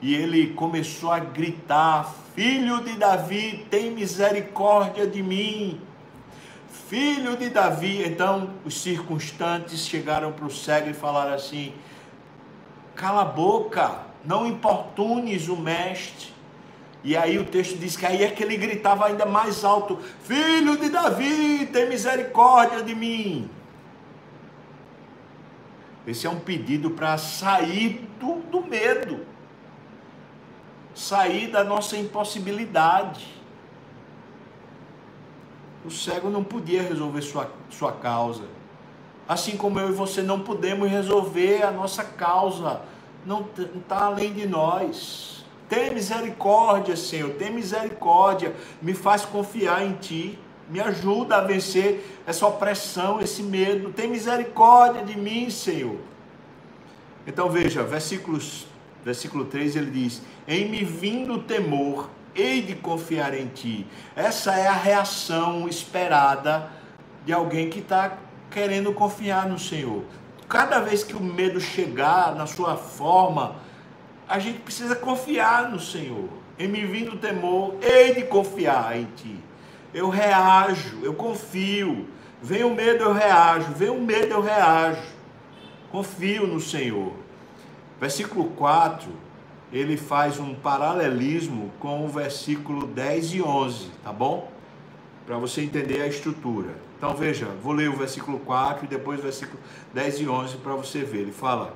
e 0.00 0.14
ele 0.14 0.54
começou 0.54 1.12
a 1.12 1.18
gritar: 1.18 2.10
Filho 2.34 2.82
de 2.82 2.94
Davi, 2.94 3.66
tem 3.70 3.90
misericórdia 3.90 5.06
de 5.06 5.22
mim. 5.22 5.78
Filho 6.88 7.36
de 7.36 7.50
Davi. 7.50 8.02
Então 8.02 8.54
os 8.64 8.80
circunstantes 8.80 9.86
chegaram 9.86 10.32
para 10.32 10.46
o 10.46 10.50
cego 10.50 10.88
e 10.88 10.94
falaram 10.94 11.34
assim: 11.34 11.74
Cala 12.94 13.20
a 13.20 13.26
boca, 13.26 14.06
não 14.24 14.46
importunes 14.46 15.48
o 15.48 15.56
mestre. 15.56 16.31
E 17.04 17.16
aí 17.16 17.38
o 17.38 17.44
texto 17.44 17.76
diz 17.78 17.96
que 17.96 18.06
aí 18.06 18.22
é 18.22 18.30
que 18.30 18.42
ele 18.42 18.56
gritava 18.56 19.06
ainda 19.06 19.26
mais 19.26 19.64
alto: 19.64 19.98
Filho 20.22 20.76
de 20.76 20.88
Davi, 20.88 21.66
tem 21.72 21.88
misericórdia 21.88 22.82
de 22.82 22.94
mim. 22.94 23.50
Esse 26.06 26.26
é 26.26 26.30
um 26.30 26.38
pedido 26.38 26.90
para 26.90 27.16
sair 27.18 28.08
do, 28.20 28.36
do 28.50 28.62
medo, 28.62 29.24
sair 30.94 31.48
da 31.48 31.62
nossa 31.62 31.96
impossibilidade. 31.96 33.26
O 35.84 35.90
cego 35.90 36.30
não 36.30 36.44
podia 36.44 36.82
resolver 36.82 37.22
sua, 37.22 37.50
sua 37.70 37.92
causa. 37.92 38.44
Assim 39.28 39.56
como 39.56 39.80
eu 39.80 39.88
e 39.88 39.92
você 39.92 40.22
não 40.22 40.40
podemos 40.40 40.88
resolver 40.88 41.62
a 41.62 41.70
nossa 41.70 42.04
causa. 42.04 42.82
Não 43.24 43.48
está 43.56 44.06
além 44.06 44.32
de 44.32 44.46
nós. 44.46 45.41
Tem 45.72 45.90
misericórdia, 45.90 46.94
Senhor. 46.94 47.30
Tem 47.30 47.50
misericórdia. 47.50 48.54
Me 48.82 48.92
faz 48.92 49.24
confiar 49.24 49.82
em 49.82 49.94
Ti. 49.94 50.38
Me 50.68 50.78
ajuda 50.78 51.36
a 51.36 51.40
vencer 51.40 52.20
essa 52.26 52.46
opressão, 52.46 53.22
esse 53.22 53.42
medo. 53.42 53.90
Tem 53.90 54.06
misericórdia 54.06 55.02
de 55.02 55.18
mim, 55.18 55.48
Senhor. 55.48 55.96
Então 57.26 57.48
veja, 57.48 57.82
versículos, 57.82 58.66
versículo 59.02 59.46
3 59.46 59.76
ele 59.76 59.90
diz: 59.90 60.20
Em 60.46 60.68
me 60.68 60.84
vindo 60.84 61.34
o 61.36 61.42
temor, 61.42 62.10
hei 62.34 62.60
de 62.60 62.74
confiar 62.74 63.32
em 63.32 63.46
ti. 63.46 63.86
Essa 64.14 64.54
é 64.54 64.66
a 64.66 64.74
reação 64.74 65.66
esperada 65.66 66.68
de 67.24 67.32
alguém 67.32 67.70
que 67.70 67.78
está 67.78 68.18
querendo 68.50 68.92
confiar 68.92 69.48
no 69.48 69.58
Senhor. 69.58 70.04
Cada 70.50 70.80
vez 70.80 71.02
que 71.02 71.16
o 71.16 71.20
medo 71.20 71.58
chegar 71.58 72.34
na 72.34 72.46
sua 72.46 72.76
forma, 72.76 73.56
a 74.32 74.38
gente 74.38 74.58
precisa 74.60 74.96
confiar 74.96 75.70
no 75.70 75.78
Senhor. 75.78 76.28
Em 76.58 76.68
me 76.68 76.84
vindo 76.84 77.12
o 77.12 77.18
temor, 77.18 77.76
hei 77.82 78.14
de 78.14 78.22
confiar 78.22 78.96
em 78.96 79.04
ti 79.16 79.38
eu 79.94 80.08
reajo, 80.08 80.98
eu 81.02 81.14
confio. 81.14 82.06
Vem 82.42 82.64
o 82.64 82.74
medo, 82.74 83.04
eu 83.04 83.12
reajo. 83.12 83.72
Vem 83.72 83.90
o 83.90 84.00
medo, 84.00 84.32
eu 84.32 84.40
reajo. 84.40 85.02
Confio 85.90 86.46
no 86.46 86.60
Senhor. 86.60 87.12
Versículo 88.00 88.50
4, 88.50 89.08
ele 89.72 89.96
faz 89.96 90.40
um 90.40 90.54
paralelismo 90.54 91.70
com 91.78 92.04
o 92.04 92.08
versículo 92.08 92.86
10 92.86 93.34
e 93.34 93.42
11, 93.42 93.90
tá 94.02 94.12
bom? 94.12 94.50
Para 95.26 95.36
você 95.36 95.60
entender 95.60 96.00
a 96.00 96.08
estrutura. 96.08 96.74
Então 96.96 97.14
veja, 97.14 97.46
vou 97.62 97.72
ler 97.72 97.88
o 97.88 97.96
versículo 97.96 98.38
4 98.40 98.86
e 98.86 98.88
depois 98.88 99.20
o 99.20 99.22
versículo 99.22 99.60
10 99.92 100.20
e 100.20 100.28
11 100.28 100.56
para 100.56 100.74
você 100.74 101.04
ver. 101.04 101.20
Ele 101.20 101.32
fala: 101.32 101.74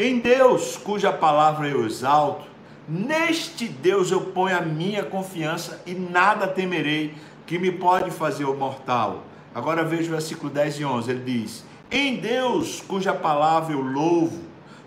Em 0.00 0.20
Deus, 0.20 0.76
cuja 0.76 1.12
palavra 1.12 1.66
eu 1.66 1.84
exalto, 1.84 2.46
neste 2.88 3.66
Deus 3.66 4.12
eu 4.12 4.20
ponho 4.20 4.56
a 4.56 4.60
minha 4.60 5.02
confiança 5.02 5.82
e 5.84 5.92
nada 5.92 6.46
temerei 6.46 7.16
que 7.44 7.58
me 7.58 7.72
pode 7.72 8.12
fazer 8.12 8.44
o 8.44 8.54
mortal. 8.54 9.24
Agora 9.52 9.82
veja 9.82 10.06
o 10.06 10.12
versículo 10.12 10.50
10 10.50 10.78
e 10.78 10.84
11, 10.84 11.10
ele 11.10 11.24
diz: 11.24 11.64
Em 11.90 12.14
Deus, 12.14 12.80
cuja 12.80 13.12
palavra 13.12 13.74
eu 13.74 13.80
louvo, 13.80 14.44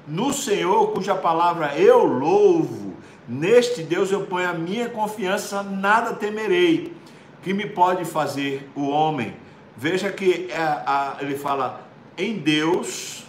no 0.08 0.32
Senhor, 0.32 0.94
cuja 0.94 1.13
palavra 1.13 1.77
eu 1.77 2.06
louvo, 2.06 2.94
neste 3.27 3.84
Deus 3.84 4.13
eu 4.13 4.22
ponho 4.22 4.50
a 4.50 4.53
minha 4.53 4.88
confiança, 4.88 5.62
nada 5.62 6.13
temerei. 6.13 6.96
Que 7.44 7.53
me 7.53 7.65
pode 7.65 8.06
fazer 8.06 8.72
o 8.74 8.88
homem? 8.88 9.36
Veja 9.75 10.10
que 10.10 10.48
é, 10.50 10.56
a, 10.58 11.18
ele 11.20 11.38
fala 11.38 11.86
em 12.18 12.38
Deus, 12.38 13.25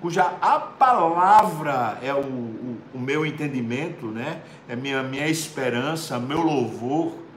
cuja 0.00 0.24
a 0.40 0.58
palavra 0.60 1.98
é 2.02 2.14
o, 2.14 2.20
o, 2.20 2.78
o 2.94 2.98
meu 2.98 3.26
entendimento, 3.26 4.06
né? 4.06 4.42
é 4.68 4.76
minha, 4.76 5.02
minha 5.02 5.28
esperança, 5.28 6.18
meu 6.18 6.40
louvor 6.40 7.28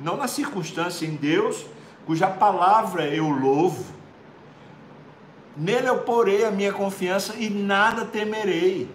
não 0.00 0.16
na 0.16 0.28
circunstância, 0.28 1.06
em 1.06 1.14
Deus, 1.14 1.66
cuja 2.04 2.28
palavra 2.28 3.06
eu 3.06 3.28
louvo. 3.28 3.94
Nele 5.56 5.88
eu 5.88 6.02
porei 6.02 6.44
a 6.44 6.50
minha 6.50 6.72
confiança 6.72 7.34
e 7.36 7.48
nada 7.48 8.04
temerei. 8.04 8.90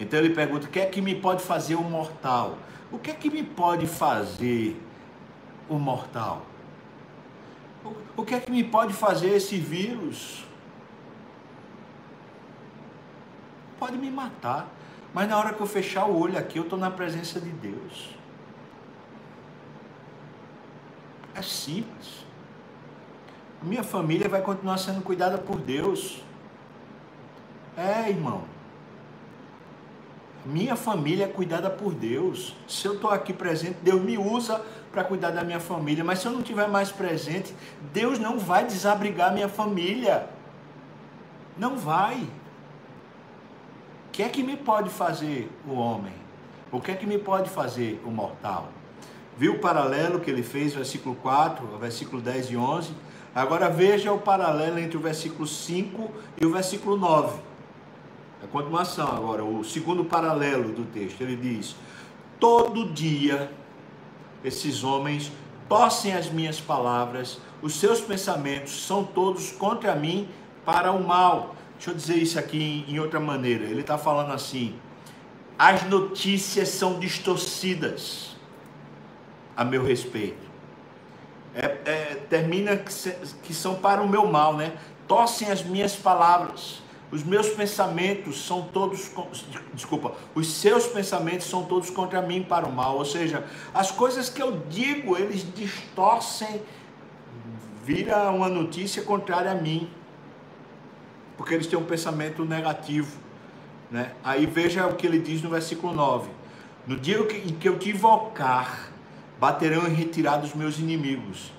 Então 0.00 0.18
ele 0.18 0.30
pergunta: 0.30 0.66
o 0.66 0.70
que 0.70 0.80
é 0.80 0.86
que 0.86 1.00
me 1.00 1.14
pode 1.14 1.42
fazer 1.42 1.74
o 1.74 1.82
mortal? 1.82 2.58
O 2.90 2.98
que 2.98 3.10
é 3.10 3.14
que 3.14 3.28
me 3.28 3.42
pode 3.42 3.86
fazer 3.86 4.80
o 5.68 5.78
mortal? 5.78 6.46
O 8.16 8.24
que 8.24 8.34
é 8.34 8.40
que 8.40 8.50
me 8.50 8.64
pode 8.64 8.94
fazer 8.94 9.34
esse 9.34 9.58
vírus? 9.58 10.47
Pode 13.78 13.96
me 13.96 14.10
matar, 14.10 14.68
mas 15.14 15.28
na 15.28 15.38
hora 15.38 15.52
que 15.52 15.60
eu 15.60 15.66
fechar 15.66 16.06
o 16.06 16.18
olho 16.18 16.36
aqui, 16.36 16.58
eu 16.58 16.64
estou 16.64 16.78
na 16.78 16.90
presença 16.90 17.40
de 17.40 17.50
Deus. 17.50 18.14
É 21.34 21.42
simples. 21.42 22.26
Minha 23.62 23.82
família 23.82 24.28
vai 24.28 24.42
continuar 24.42 24.78
sendo 24.78 25.02
cuidada 25.02 25.38
por 25.38 25.58
Deus. 25.60 26.22
É, 27.76 28.08
irmão. 28.08 28.42
Minha 30.44 30.76
família 30.76 31.24
é 31.24 31.28
cuidada 31.28 31.68
por 31.68 31.92
Deus. 31.92 32.56
Se 32.66 32.86
eu 32.86 32.94
estou 32.94 33.10
aqui 33.10 33.32
presente, 33.32 33.78
Deus 33.82 34.00
me 34.00 34.16
usa 34.16 34.64
para 34.90 35.04
cuidar 35.04 35.30
da 35.30 35.44
minha 35.44 35.60
família. 35.60 36.02
Mas 36.02 36.20
se 36.20 36.26
eu 36.26 36.32
não 36.32 36.40
estiver 36.40 36.68
mais 36.68 36.90
presente, 36.90 37.54
Deus 37.92 38.18
não 38.18 38.38
vai 38.38 38.64
desabrigar 38.64 39.32
minha 39.32 39.48
família. 39.48 40.28
Não 41.56 41.76
vai. 41.76 42.26
Que 44.18 44.24
é 44.24 44.28
que 44.28 44.42
me 44.42 44.56
pode 44.56 44.90
fazer 44.90 45.48
o 45.64 45.74
homem? 45.74 46.12
O 46.72 46.80
que 46.80 46.90
é 46.90 46.96
que 46.96 47.06
me 47.06 47.18
pode 47.18 47.48
fazer 47.48 48.02
o 48.04 48.10
mortal? 48.10 48.68
Viu 49.36 49.52
o 49.52 49.58
paralelo 49.60 50.18
que 50.18 50.28
ele 50.28 50.42
fez, 50.42 50.74
versículo 50.74 51.14
4, 51.14 51.64
versículo 51.78 52.20
10 52.20 52.50
e 52.50 52.56
11? 52.56 52.90
Agora 53.32 53.70
veja 53.70 54.12
o 54.12 54.18
paralelo 54.18 54.80
entre 54.80 54.96
o 54.96 55.00
versículo 55.00 55.46
5 55.46 56.10
e 56.36 56.44
o 56.44 56.50
versículo 56.50 56.96
9. 56.96 57.38
É 58.42 58.46
a 58.46 58.48
continuação 58.48 59.06
agora, 59.06 59.44
o 59.44 59.62
segundo 59.62 60.04
paralelo 60.04 60.72
do 60.72 60.84
texto. 60.86 61.20
Ele 61.20 61.36
diz: 61.36 61.76
Todo 62.40 62.92
dia 62.92 63.52
esses 64.42 64.82
homens 64.82 65.30
torcem 65.68 66.12
as 66.12 66.28
minhas 66.28 66.60
palavras, 66.60 67.40
os 67.62 67.78
seus 67.78 68.00
pensamentos 68.00 68.84
são 68.84 69.04
todos 69.04 69.52
contra 69.52 69.94
mim 69.94 70.28
para 70.64 70.90
o 70.90 71.06
mal. 71.06 71.54
Deixa 71.78 71.92
eu 71.92 71.94
dizer 71.94 72.16
isso 72.16 72.38
aqui 72.38 72.84
em 72.88 72.98
outra 72.98 73.20
maneira. 73.20 73.64
Ele 73.64 73.82
está 73.82 73.96
falando 73.96 74.32
assim: 74.32 74.74
as 75.56 75.84
notícias 75.84 76.70
são 76.70 76.98
distorcidas 76.98 78.36
a 79.56 79.64
meu 79.64 79.84
respeito. 79.84 80.48
É, 81.54 81.64
é, 81.84 82.14
termina 82.28 82.76
que, 82.76 82.92
se, 82.92 83.12
que 83.42 83.54
são 83.54 83.76
para 83.76 84.02
o 84.02 84.08
meu 84.08 84.26
mal, 84.26 84.56
né? 84.56 84.74
Tossem 85.06 85.50
as 85.50 85.62
minhas 85.62 85.94
palavras. 85.94 86.82
Os 87.10 87.22
meus 87.22 87.48
pensamentos 87.48 88.44
são 88.44 88.62
todos, 88.62 89.10
desculpa, 89.72 90.12
os 90.34 90.52
seus 90.52 90.86
pensamentos 90.86 91.46
são 91.46 91.64
todos 91.64 91.88
contra 91.88 92.20
mim 92.20 92.42
para 92.42 92.66
o 92.66 92.72
mal. 92.72 92.98
Ou 92.98 93.04
seja, 93.04 93.46
as 93.72 93.90
coisas 93.90 94.28
que 94.28 94.42
eu 94.42 94.60
digo, 94.68 95.16
eles 95.16 95.46
distorcem, 95.54 96.60
vira 97.82 98.30
uma 98.30 98.48
notícia 98.48 99.02
contrária 99.02 99.52
a 99.52 99.54
mim, 99.54 99.88
porque 101.38 101.54
eles 101.54 101.68
têm 101.68 101.78
um 101.78 101.84
pensamento 101.84 102.44
negativo. 102.44 103.16
Né? 103.90 104.12
Aí 104.22 104.44
veja 104.44 104.86
o 104.86 104.96
que 104.96 105.06
ele 105.06 105.20
diz 105.20 105.40
no 105.40 105.48
versículo 105.48 105.94
9: 105.94 106.28
No 106.86 106.96
dia 106.96 107.18
em 107.20 107.54
que 107.54 107.68
eu 107.68 107.78
te 107.78 107.90
invocar, 107.90 108.90
baterão 109.40 109.86
em 109.86 109.94
retirada 109.94 110.44
os 110.44 110.52
meus 110.52 110.78
inimigos. 110.78 111.52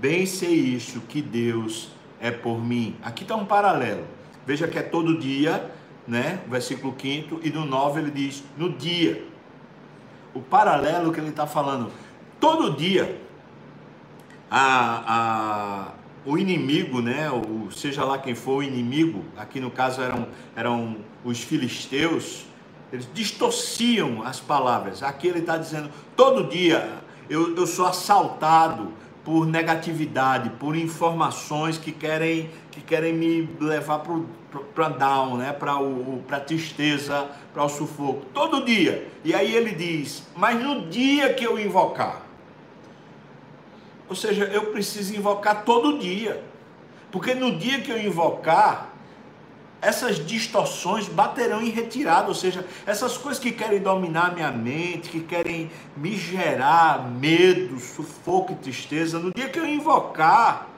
Bem 0.00 0.26
sei 0.26 0.52
isso, 0.52 1.00
que 1.02 1.22
Deus 1.22 1.92
é 2.20 2.30
por 2.30 2.62
mim. 2.62 2.96
Aqui 3.02 3.22
está 3.22 3.36
um 3.36 3.46
paralelo. 3.46 4.04
Veja 4.44 4.66
que 4.66 4.78
é 4.78 4.82
todo 4.82 5.18
dia, 5.18 5.70
né? 6.06 6.40
Versículo 6.48 6.94
5 7.00 7.40
e 7.42 7.50
no 7.50 7.64
9 7.64 8.00
ele 8.00 8.10
diz 8.10 8.42
no 8.58 8.72
dia. 8.72 9.24
O 10.34 10.40
paralelo 10.40 11.12
que 11.12 11.20
ele 11.20 11.30
está 11.30 11.46
falando, 11.46 11.90
todo 12.38 12.76
dia, 12.76 13.20
a, 14.50 15.92
o 16.24 16.36
inimigo, 16.36 17.00
né? 17.00 17.30
O, 17.30 17.70
seja 17.70 18.04
lá 18.04 18.18
quem 18.18 18.34
for 18.34 18.58
o 18.58 18.62
inimigo, 18.62 19.24
aqui 19.36 19.60
no 19.60 19.70
caso 19.70 20.02
eram, 20.02 20.28
eram 20.54 20.96
os 21.24 21.40
filisteus, 21.40 22.44
eles 22.92 23.08
distorciam 23.12 24.22
as 24.22 24.40
palavras. 24.40 25.02
Aqui 25.02 25.28
ele 25.28 25.38
está 25.40 25.56
dizendo, 25.56 25.90
todo 26.16 26.48
dia 26.48 26.90
eu, 27.28 27.56
eu 27.56 27.66
sou 27.66 27.86
assaltado 27.86 28.92
por 29.24 29.46
negatividade, 29.46 30.50
por 30.58 30.74
informações 30.74 31.78
que 31.78 31.92
querem, 31.92 32.50
que 32.70 32.80
querem 32.80 33.12
me 33.12 33.48
levar 33.60 34.02
para 34.74 34.88
down, 34.88 35.36
né? 35.36 35.52
para 35.52 35.76
a 36.36 36.40
tristeza, 36.40 37.28
para 37.52 37.64
o 37.64 37.68
sufoco, 37.68 38.24
todo 38.32 38.64
dia. 38.64 39.08
E 39.24 39.34
aí 39.34 39.54
ele 39.54 39.72
diz: 39.72 40.26
Mas 40.34 40.60
no 40.62 40.88
dia 40.88 41.32
que 41.34 41.44
eu 41.44 41.58
invocar, 41.58 42.29
ou 44.10 44.16
seja, 44.16 44.42
eu 44.46 44.72
preciso 44.72 45.14
invocar 45.14 45.64
todo 45.64 45.96
dia, 45.96 46.42
porque 47.12 47.32
no 47.32 47.56
dia 47.56 47.80
que 47.80 47.92
eu 47.92 47.98
invocar, 47.98 48.90
essas 49.80 50.16
distorções 50.26 51.06
baterão 51.06 51.62
em 51.62 51.70
retirada, 51.70 52.26
ou 52.26 52.34
seja, 52.34 52.66
essas 52.84 53.16
coisas 53.16 53.40
que 53.40 53.52
querem 53.52 53.78
dominar 53.78 54.34
minha 54.34 54.50
mente, 54.50 55.08
que 55.08 55.20
querem 55.20 55.70
me 55.96 56.16
gerar 56.16 57.08
medo, 57.08 57.78
sufoco 57.78 58.52
e 58.52 58.56
tristeza, 58.56 59.20
no 59.20 59.32
dia 59.32 59.48
que 59.48 59.60
eu 59.60 59.64
invocar, 59.64 60.68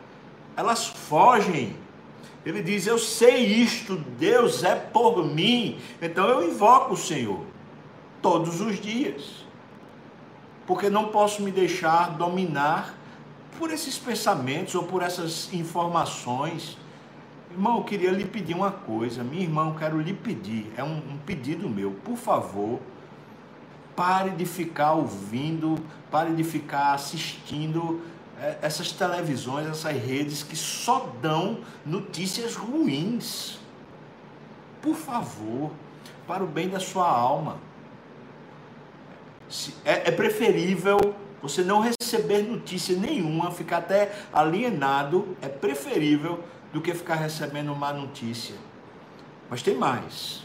elas 0.55 0.87
fogem. 0.87 1.75
Ele 2.45 2.62
diz: 2.62 2.87
Eu 2.87 2.99
sei 2.99 3.47
isto, 3.47 3.97
Deus 3.97 4.62
é 4.62 4.75
por 4.75 5.25
mim, 5.25 5.81
então 6.03 6.29
eu 6.29 6.47
invoco 6.47 6.93
o 6.93 6.99
Senhor 6.99 7.41
todos 8.21 8.61
os 8.61 8.79
dias, 8.79 9.47
porque 10.67 10.91
não 10.91 11.07
posso 11.07 11.41
me 11.41 11.51
deixar 11.51 12.11
dominar 12.11 13.01
por 13.62 13.71
esses 13.71 13.97
pensamentos 13.97 14.75
ou 14.75 14.83
por 14.83 15.02
essas 15.02 15.54
informações 15.54 16.76
Irmão, 17.49 17.76
eu 17.76 17.85
queria 17.85 18.11
lhe 18.11 18.25
pedir 18.25 18.54
uma 18.54 18.71
coisa. 18.73 19.23
Minha 19.23 19.42
irmã, 19.42 19.69
eu 19.69 19.75
quero 19.75 20.00
lhe 20.00 20.14
pedir. 20.14 20.73
É 20.75 20.83
um, 20.83 20.97
um 20.97 21.19
pedido 21.19 21.69
meu. 21.69 21.90
Por 21.90 22.16
favor, 22.16 22.81
pare 23.95 24.31
de 24.31 24.47
ficar 24.47 24.95
ouvindo, 24.95 25.78
pare 26.11 26.35
de 26.35 26.42
ficar 26.42 26.95
assistindo 26.95 28.00
é, 28.40 28.57
essas 28.62 28.90
televisões, 28.90 29.66
essas 29.66 29.92
redes 29.92 30.42
que 30.42 30.57
só 30.57 31.12
dão 31.20 31.59
notícias 31.85 32.57
ruins. 32.57 33.59
Por 34.81 34.94
favor, 34.96 35.70
para 36.27 36.42
o 36.42 36.46
bem 36.46 36.70
da 36.70 36.81
sua 36.81 37.07
alma. 37.07 37.59
É, 39.85 40.09
é 40.09 40.11
preferível 40.11 41.14
você 41.42 41.62
não 41.62 41.81
receber 41.81 42.42
notícia 42.42 42.96
nenhuma, 42.96 43.50
ficar 43.50 43.78
até 43.78 44.12
alienado. 44.33 45.37
É 45.42 45.48
preferível 45.48 46.42
do 46.72 46.81
que 46.81 46.94
ficar 46.94 47.16
recebendo 47.16 47.74
má 47.74 47.92
notícia. 47.92 48.55
Mas 49.50 49.62
tem 49.62 49.74
mais. 49.74 50.42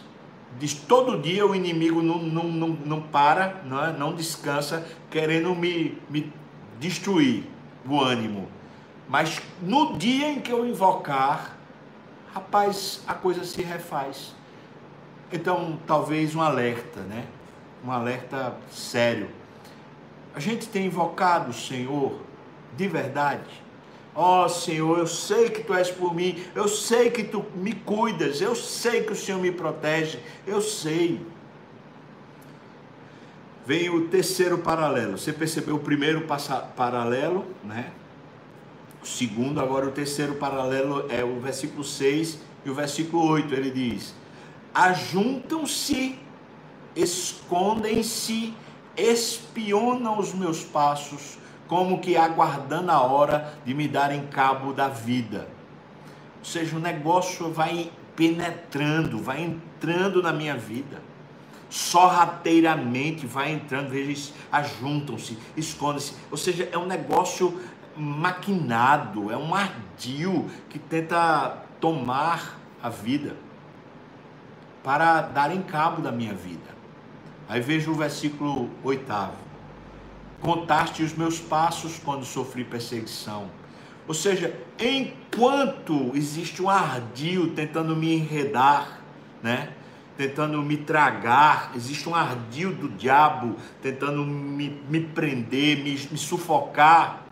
Diz 0.59 0.73
todo 0.73 1.21
dia 1.21 1.45
o 1.45 1.53
inimigo 1.53 2.01
não, 2.01 2.17
não, 2.17 2.43
não, 2.43 2.67
não 2.69 3.01
para, 3.01 3.61
não, 3.63 3.85
é? 3.85 3.93
não 3.93 4.15
descansa, 4.15 4.85
querendo 5.11 5.53
me, 5.53 6.01
me 6.09 6.33
destruir 6.79 7.43
o 7.87 8.01
ânimo. 8.01 8.49
Mas 9.07 9.41
no 9.61 9.97
dia 9.97 10.29
em 10.29 10.41
que 10.41 10.51
eu 10.51 10.65
invocar, 10.65 11.57
rapaz, 12.33 13.03
a 13.07 13.13
coisa 13.13 13.43
se 13.43 13.61
refaz. 13.61 14.35
Então, 15.31 15.77
talvez 15.85 16.33
um 16.33 16.41
alerta, 16.41 17.01
né? 17.01 17.25
Um 17.85 17.91
alerta 17.91 18.57
sério. 18.71 19.29
A 20.37 20.39
gente 20.39 20.67
tem 20.67 20.85
invocado 20.85 21.49
o 21.49 21.53
Senhor 21.53 22.21
de 22.77 22.87
verdade 22.87 23.67
Ó 24.19 24.45
oh, 24.45 24.49
Senhor, 24.49 24.97
eu 24.97 25.05
sei 25.05 25.47
que 25.51 25.63
tu 25.63 25.75
és 25.75 25.91
por 25.91 26.11
mim, 26.11 26.43
eu 26.55 26.67
sei 26.67 27.11
que 27.11 27.23
tu 27.23 27.45
me 27.53 27.71
cuidas, 27.71 28.41
eu 28.41 28.55
sei 28.55 29.03
que 29.03 29.13
o 29.13 29.15
Senhor 29.15 29.39
me 29.39 29.51
protege, 29.51 30.19
eu 30.47 30.59
sei. 30.59 31.21
Vem 33.63 33.91
o 33.91 34.07
terceiro 34.07 34.57
paralelo. 34.57 35.19
Você 35.19 35.31
percebeu 35.31 35.75
o 35.75 35.79
primeiro 35.79 36.25
paralelo, 36.75 37.45
né? 37.63 37.91
O 39.03 39.05
segundo, 39.05 39.59
agora 39.59 39.85
o 39.85 39.91
terceiro 39.91 40.33
paralelo 40.33 41.05
é 41.09 41.23
o 41.23 41.39
versículo 41.39 41.83
6 41.83 42.39
e 42.65 42.71
o 42.71 42.73
versículo 42.73 43.23
8. 43.23 43.53
Ele 43.53 43.69
diz: 43.69 44.15
Ajuntam-se, 44.73 46.17
escondem-se, 46.95 48.51
espionam 48.97 50.19
os 50.19 50.33
meus 50.33 50.63
passos 50.63 51.37
como 51.67 51.99
que 51.99 52.17
aguardando 52.17 52.91
a 52.91 53.01
hora 53.01 53.53
de 53.65 53.73
me 53.73 53.87
darem 53.87 54.25
cabo 54.27 54.73
da 54.73 54.87
vida. 54.87 55.47
Ou 56.39 56.45
seja, 56.45 56.75
o 56.75 56.79
negócio 56.79 57.51
vai 57.51 57.91
penetrando, 58.15 59.21
vai 59.21 59.41
entrando 59.41 60.23
na 60.23 60.33
minha 60.33 60.55
vida. 60.55 61.01
Sorrateiramente 61.69 63.27
vai 63.27 63.51
entrando, 63.51 63.89
veja, 63.89 64.31
ajuntam-se, 64.51 65.37
escondem-se. 65.55 66.13
Ou 66.31 66.37
seja, 66.37 66.69
é 66.71 66.77
um 66.77 66.85
negócio 66.85 67.59
maquinado, 67.95 69.31
é 69.31 69.37
um 69.37 69.53
ardil 69.53 70.49
que 70.69 70.79
tenta 70.79 71.57
tomar 71.81 72.57
a 72.81 72.89
vida 72.89 73.35
para 74.83 75.21
darem 75.21 75.61
cabo 75.61 76.01
da 76.01 76.11
minha 76.11 76.33
vida. 76.33 76.76
Aí 77.47 77.61
veja 77.61 77.89
o 77.89 77.93
versículo 77.93 78.69
oitavo 78.83 79.47
contaste 80.39 81.03
os 81.03 81.13
meus 81.13 81.39
passos 81.39 81.99
quando 82.03 82.25
sofri 82.25 82.63
perseguição. 82.63 83.49
Ou 84.07 84.13
seja, 84.13 84.55
enquanto 84.79 86.11
existe 86.15 86.61
um 86.61 86.69
ardil 86.69 87.53
tentando 87.53 87.95
me 87.95 88.13
enredar, 88.13 89.01
né? 89.41 89.73
tentando 90.15 90.61
me 90.63 90.77
tragar, 90.77 91.71
existe 91.75 92.09
um 92.09 92.15
ardil 92.15 92.73
do 92.73 92.89
diabo 92.89 93.55
tentando 93.81 94.25
me, 94.25 94.81
me 94.89 95.01
prender, 95.01 95.83
me, 95.83 95.91
me 95.91 96.17
sufocar, 96.17 97.27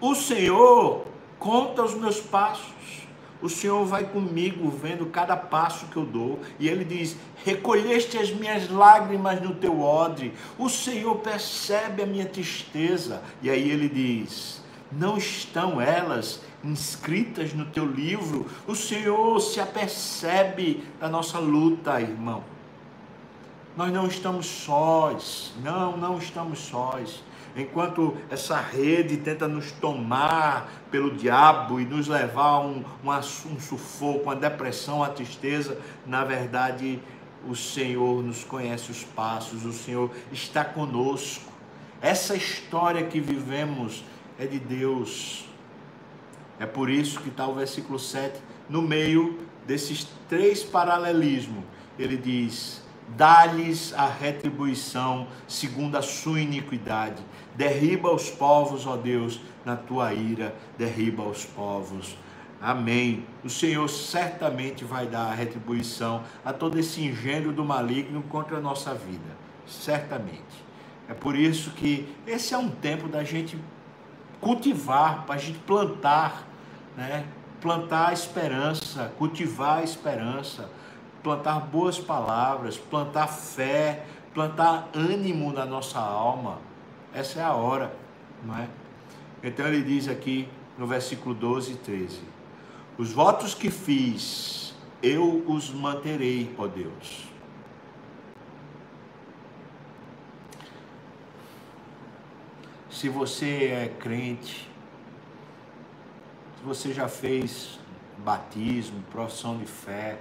o 0.00 0.14
Senhor 0.14 1.06
conta 1.38 1.82
os 1.82 1.94
meus 1.94 2.20
passos. 2.20 3.03
O 3.44 3.48
Senhor 3.50 3.84
vai 3.84 4.04
comigo 4.04 4.70
vendo 4.70 5.04
cada 5.04 5.36
passo 5.36 5.84
que 5.88 5.98
eu 5.98 6.06
dou. 6.06 6.40
E 6.58 6.66
ele 6.66 6.82
diz: 6.82 7.14
Recolheste 7.44 8.16
as 8.16 8.30
minhas 8.30 8.70
lágrimas 8.70 9.38
no 9.42 9.54
teu 9.54 9.82
odre. 9.82 10.32
O 10.58 10.70
Senhor 10.70 11.16
percebe 11.16 12.02
a 12.02 12.06
minha 12.06 12.24
tristeza. 12.24 13.22
E 13.42 13.50
aí 13.50 13.70
ele 13.70 13.86
diz: 13.86 14.62
Não 14.90 15.18
estão 15.18 15.78
elas 15.78 16.40
inscritas 16.64 17.52
no 17.52 17.66
teu 17.66 17.84
livro? 17.84 18.46
O 18.66 18.74
Senhor 18.74 19.38
se 19.40 19.60
apercebe 19.60 20.82
da 20.98 21.06
nossa 21.06 21.38
luta, 21.38 22.00
irmão. 22.00 22.42
Nós 23.76 23.92
não 23.92 24.06
estamos 24.06 24.46
sós. 24.46 25.52
Não, 25.62 25.98
não 25.98 26.16
estamos 26.16 26.60
sós 26.60 27.22
enquanto 27.56 28.16
essa 28.30 28.60
rede 28.60 29.16
tenta 29.16 29.46
nos 29.46 29.70
tomar 29.72 30.70
pelo 30.90 31.10
diabo 31.14 31.80
e 31.80 31.84
nos 31.84 32.08
levar 32.08 32.42
a 32.42 32.60
um, 32.60 32.84
um, 33.04 33.10
um 33.10 33.60
sufoco, 33.60 34.24
uma 34.24 34.36
depressão, 34.36 34.98
uma 34.98 35.08
tristeza, 35.08 35.78
na 36.06 36.24
verdade, 36.24 37.00
o 37.48 37.54
Senhor 37.54 38.22
nos 38.22 38.42
conhece 38.42 38.90
os 38.90 39.04
passos, 39.04 39.64
o 39.64 39.72
Senhor 39.72 40.10
está 40.32 40.64
conosco. 40.64 41.52
Essa 42.00 42.34
história 42.34 43.04
que 43.06 43.20
vivemos 43.20 44.04
é 44.38 44.46
de 44.46 44.58
Deus. 44.58 45.46
É 46.58 46.66
por 46.66 46.90
isso 46.90 47.20
que 47.20 47.28
está 47.28 47.46
o 47.46 47.54
versículo 47.54 47.98
7, 47.98 48.40
no 48.68 48.82
meio 48.82 49.38
desses 49.66 50.06
três 50.28 50.62
paralelismos, 50.62 51.64
ele 51.98 52.16
diz: 52.16 52.83
dá-lhes 53.08 53.92
a 53.94 54.06
retribuição 54.06 55.28
segundo 55.46 55.96
a 55.96 56.02
sua 56.02 56.40
iniquidade. 56.40 57.22
Derriba 57.54 58.12
os 58.12 58.30
povos, 58.30 58.86
ó 58.86 58.96
Deus, 58.96 59.40
na 59.64 59.76
tua 59.76 60.12
ira, 60.12 60.54
derriba 60.76 61.22
os 61.22 61.44
povos. 61.44 62.16
Amém. 62.60 63.26
O 63.44 63.50
Senhor 63.50 63.86
certamente 63.88 64.84
vai 64.84 65.06
dar 65.06 65.26
a 65.26 65.34
retribuição 65.34 66.22
a 66.44 66.52
todo 66.52 66.78
esse 66.78 67.02
engenho 67.02 67.52
do 67.52 67.64
maligno 67.64 68.22
contra 68.22 68.56
a 68.56 68.60
nossa 68.60 68.94
vida. 68.94 69.36
Certamente. 69.66 70.64
É 71.08 71.12
por 71.12 71.36
isso 71.36 71.70
que 71.72 72.08
esse 72.26 72.54
é 72.54 72.58
um 72.58 72.70
tempo 72.70 73.06
da 73.06 73.22
gente 73.22 73.58
cultivar, 74.40 75.24
para 75.26 75.34
a 75.34 75.38
gente 75.38 75.58
plantar, 75.60 76.46
né? 76.96 77.24
Plantar 77.60 78.08
a 78.08 78.12
esperança, 78.12 79.12
cultivar 79.16 79.78
a 79.78 79.82
esperança, 79.82 80.68
plantar 81.24 81.58
boas 81.58 81.98
palavras, 81.98 82.76
plantar 82.76 83.26
fé, 83.26 84.04
plantar 84.34 84.90
ânimo 84.94 85.52
na 85.52 85.64
nossa 85.64 85.98
alma. 85.98 86.58
Essa 87.14 87.40
é 87.40 87.42
a 87.42 87.54
hora, 87.54 87.96
não 88.44 88.56
é? 88.58 88.68
Então 89.42 89.66
ele 89.66 89.82
diz 89.82 90.06
aqui 90.06 90.46
no 90.76 90.86
versículo 90.86 91.34
12 91.34 91.72
e 91.72 91.76
13: 91.76 92.20
Os 92.98 93.10
votos 93.10 93.54
que 93.54 93.70
fiz, 93.70 94.74
eu 95.02 95.42
os 95.48 95.70
manterei, 95.70 96.54
ó 96.58 96.66
Deus. 96.66 97.24
Se 102.90 103.08
você 103.08 103.66
é 103.66 103.92
crente, 103.98 104.70
se 106.58 106.64
você 106.64 106.92
já 106.92 107.08
fez 107.08 107.80
batismo, 108.18 109.02
profissão 109.10 109.58
de 109.58 109.66
fé, 109.66 110.18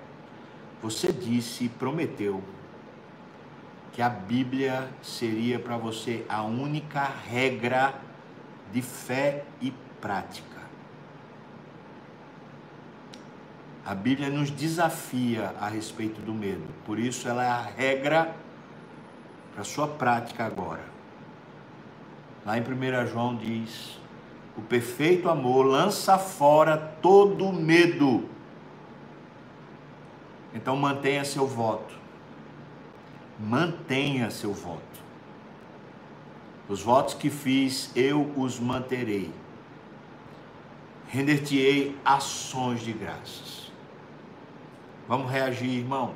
você 0.84 1.13
disse 1.13 1.63
e 1.63 1.69
prometeu 1.69 2.43
que 3.93 4.02
a 4.02 4.10
Bíblia 4.10 4.89
seria 5.02 5.58
para 5.58 5.78
você 5.78 6.26
a 6.28 6.43
única 6.43 7.10
regra 7.26 7.93
de 8.74 8.82
fé 8.82 9.46
e 9.62 9.72
prática. 10.02 10.62
A 13.86 13.96
Bíblia 13.96 14.30
nos 14.30 14.52
desafia 14.52 15.56
a 15.58 15.69
respeito 15.69 16.19
do 16.22 16.34
medo, 16.34 16.67
por 16.86 17.00
isso 17.00 17.30
ela 17.30 17.46
é 17.46 17.50
a 17.50 17.62
regra 17.62 18.36
para 19.56 19.63
sua 19.63 19.88
prática 19.88 20.46
agora. 20.46 20.84
Lá 22.46 22.58
em 22.58 22.62
1 22.62 23.08
João 23.08 23.38
diz: 23.38 23.98
o 24.58 24.62
perfeito 24.62 25.30
amor 25.30 25.65
lança 25.65 26.17
fora 26.17 26.76
todo 27.02 27.54
medo. 27.54 28.33
Então 30.54 30.76
mantenha 30.76 31.26
seu 31.26 31.48
voto. 31.48 31.94
Mantenha 33.39 34.30
seu 34.30 34.54
voto. 34.54 34.82
Os 36.70 36.82
votos 36.82 37.13
que 37.13 37.30
fiz, 37.30 37.92
eu 37.96 38.32
os 38.38 38.60
manterei. 38.60 39.34
Render-te-ei 41.08 41.98
ações 42.06 42.82
de 42.82 42.94
graças. 42.94 43.72
Vamos 45.08 45.30
reagir, 45.30 45.70
irmão. 45.70 46.13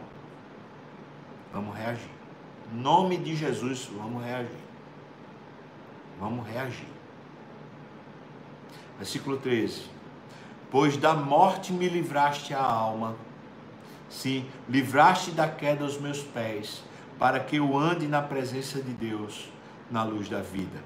Vamos 1.51 1.75
reagir. 1.75 2.09
Nome 2.71 3.17
de 3.17 3.35
Jesus, 3.35 3.85
vamos 3.85 4.23
reagir. 4.23 4.67
Vamos 6.19 6.47
reagir. 6.47 6.87
Versículo 8.97 9.37
13. 9.37 9.83
Pois 10.71 10.97
da 10.97 11.13
morte 11.13 11.71
me 11.71 11.87
livraste 11.87 12.53
a 12.53 12.61
alma 12.61 13.15
Sim, 14.09 14.45
livraste 14.69 15.31
da 15.31 15.47
queda 15.47 15.83
os 15.83 15.99
meus 15.99 16.21
pés, 16.21 16.83
para 17.19 17.39
que 17.39 17.57
eu 17.57 17.77
ande 17.77 18.07
na 18.07 18.21
presença 18.21 18.81
de 18.81 18.91
Deus, 18.91 19.49
na 19.91 20.03
luz 20.03 20.29
da 20.29 20.41
vida. 20.41 20.79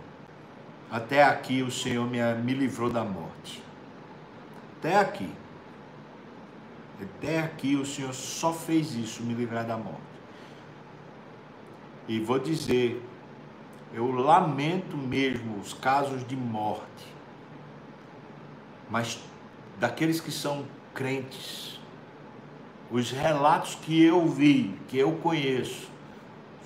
Até 0.90 1.24
aqui 1.24 1.62
o 1.62 1.72
Senhor 1.72 2.08
me, 2.08 2.20
me 2.36 2.54
livrou 2.54 2.90
da 2.90 3.04
morte. 3.04 3.64
Até 4.80 4.98
aqui. 4.98 5.30
Até 7.02 7.40
aqui 7.40 7.76
o 7.76 7.86
Senhor 7.86 8.14
só 8.14 8.54
fez 8.54 8.94
isso, 8.94 9.24
me 9.24 9.34
livrar 9.34 9.66
da 9.66 9.78
morte. 9.78 10.02
E 12.08 12.20
vou 12.20 12.40
dizer, 12.40 13.04
eu 13.94 14.12
lamento 14.12 14.96
mesmo 14.96 15.58
os 15.60 15.74
casos 15.74 16.26
de 16.28 16.36
morte, 16.36 17.08
mas 18.90 19.20
daqueles 19.80 20.20
que 20.20 20.32
são 20.32 20.66
crentes, 20.94 21.80
os 22.92 23.10
relatos 23.12 23.76
que 23.76 24.04
eu 24.04 24.28
vi, 24.28 24.76
que 24.88 24.98
eu 24.98 25.14
conheço, 25.14 25.90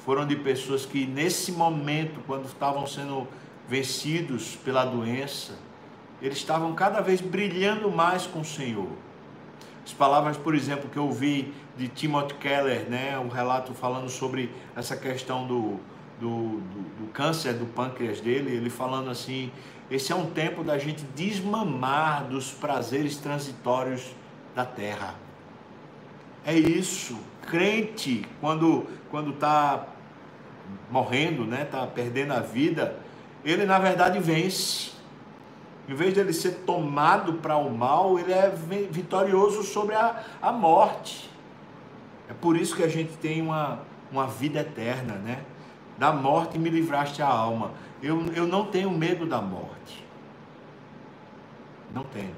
foram 0.04 0.26
de 0.26 0.36
pessoas 0.36 0.86
que 0.86 1.06
nesse 1.06 1.52
momento, 1.52 2.20
quando 2.26 2.46
estavam 2.46 2.86
sendo 2.88 3.28
vencidos 3.68 4.56
pela 4.56 4.86
doença, 4.86 5.54
eles 6.22 6.38
estavam 6.38 6.74
cada 6.74 7.02
vez 7.02 7.22
brilhando 7.22 7.92
mais 7.92 8.26
com 8.26 8.42
o 8.42 8.46
Senhor. 8.46 8.90
As 9.84 9.94
palavras, 9.94 10.36
por 10.36 10.56
exemplo, 10.56 10.90
que 10.90 10.98
eu 10.98 11.12
vi 11.12 11.54
de 11.78 11.88
Timothy 11.88 12.34
Keller, 12.36 12.90
né, 12.90 13.20
um 13.20 13.28
relato 13.28 13.74
falando 13.74 14.10
sobre 14.10 14.52
essa 14.76 14.96
questão 14.98 15.46
do, 15.46 15.80
do, 16.20 16.60
do, 16.60 17.06
do 17.06 17.12
câncer 17.12 17.54
do 17.54 17.66
pâncreas 17.66 18.20
dele, 18.20 18.56
ele 18.56 18.70
falando 18.70 19.12
assim: 19.12 19.52
esse 19.92 20.12
é 20.12 20.16
um 20.16 20.32
tempo 20.32 20.64
da 20.64 20.80
gente 20.80 21.04
desmamar 21.16 22.26
dos 22.26 22.52
prazeres 22.52 23.18
transitórios 23.18 24.16
da 24.56 24.66
terra. 24.66 25.25
É 26.45 26.53
isso. 26.53 27.17
Crente, 27.47 28.25
quando 28.39 28.88
quando 29.10 29.31
está 29.31 29.88
morrendo, 30.91 31.45
né, 31.45 31.62
está 31.62 31.88
perdendo 31.88 32.34
a 32.34 32.41
vida, 32.41 32.99
ele 33.45 33.65
na 33.65 33.79
verdade 33.79 34.19
vence. 34.19 34.91
Em 35.88 35.93
vez 35.93 36.13
de 36.13 36.19
ele 36.19 36.34
ser 36.34 36.63
tomado 36.65 37.34
para 37.36 37.55
o 37.55 37.69
mal, 37.69 38.19
ele 38.19 38.34
é 38.34 38.49
vitorioso 38.89 39.63
sobre 39.63 39.95
a, 39.95 40.23
a 40.41 40.51
morte. 40.51 41.29
É 42.27 42.34
por 42.34 42.58
isso 42.58 42.75
que 42.75 42.84
a 42.84 42.89
gente 42.89 43.13
tem 43.17 43.41
uma, 43.41 43.79
uma 44.12 44.27
vida 44.27 44.60
eterna, 44.60 45.13
né? 45.13 45.43
Da 45.97 46.12
morte 46.12 46.58
me 46.58 46.69
livraste 46.69 47.21
a 47.21 47.27
alma. 47.27 47.71
Eu, 48.01 48.19
eu 48.34 48.47
não 48.47 48.65
tenho 48.65 48.89
medo 48.89 49.25
da 49.25 49.39
morte. 49.39 50.03
Não 51.93 52.03
tenho. 52.03 52.36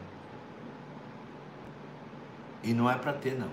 E 2.62 2.74
não 2.74 2.88
é 2.88 2.96
para 2.96 3.14
ter, 3.14 3.40
não. 3.40 3.50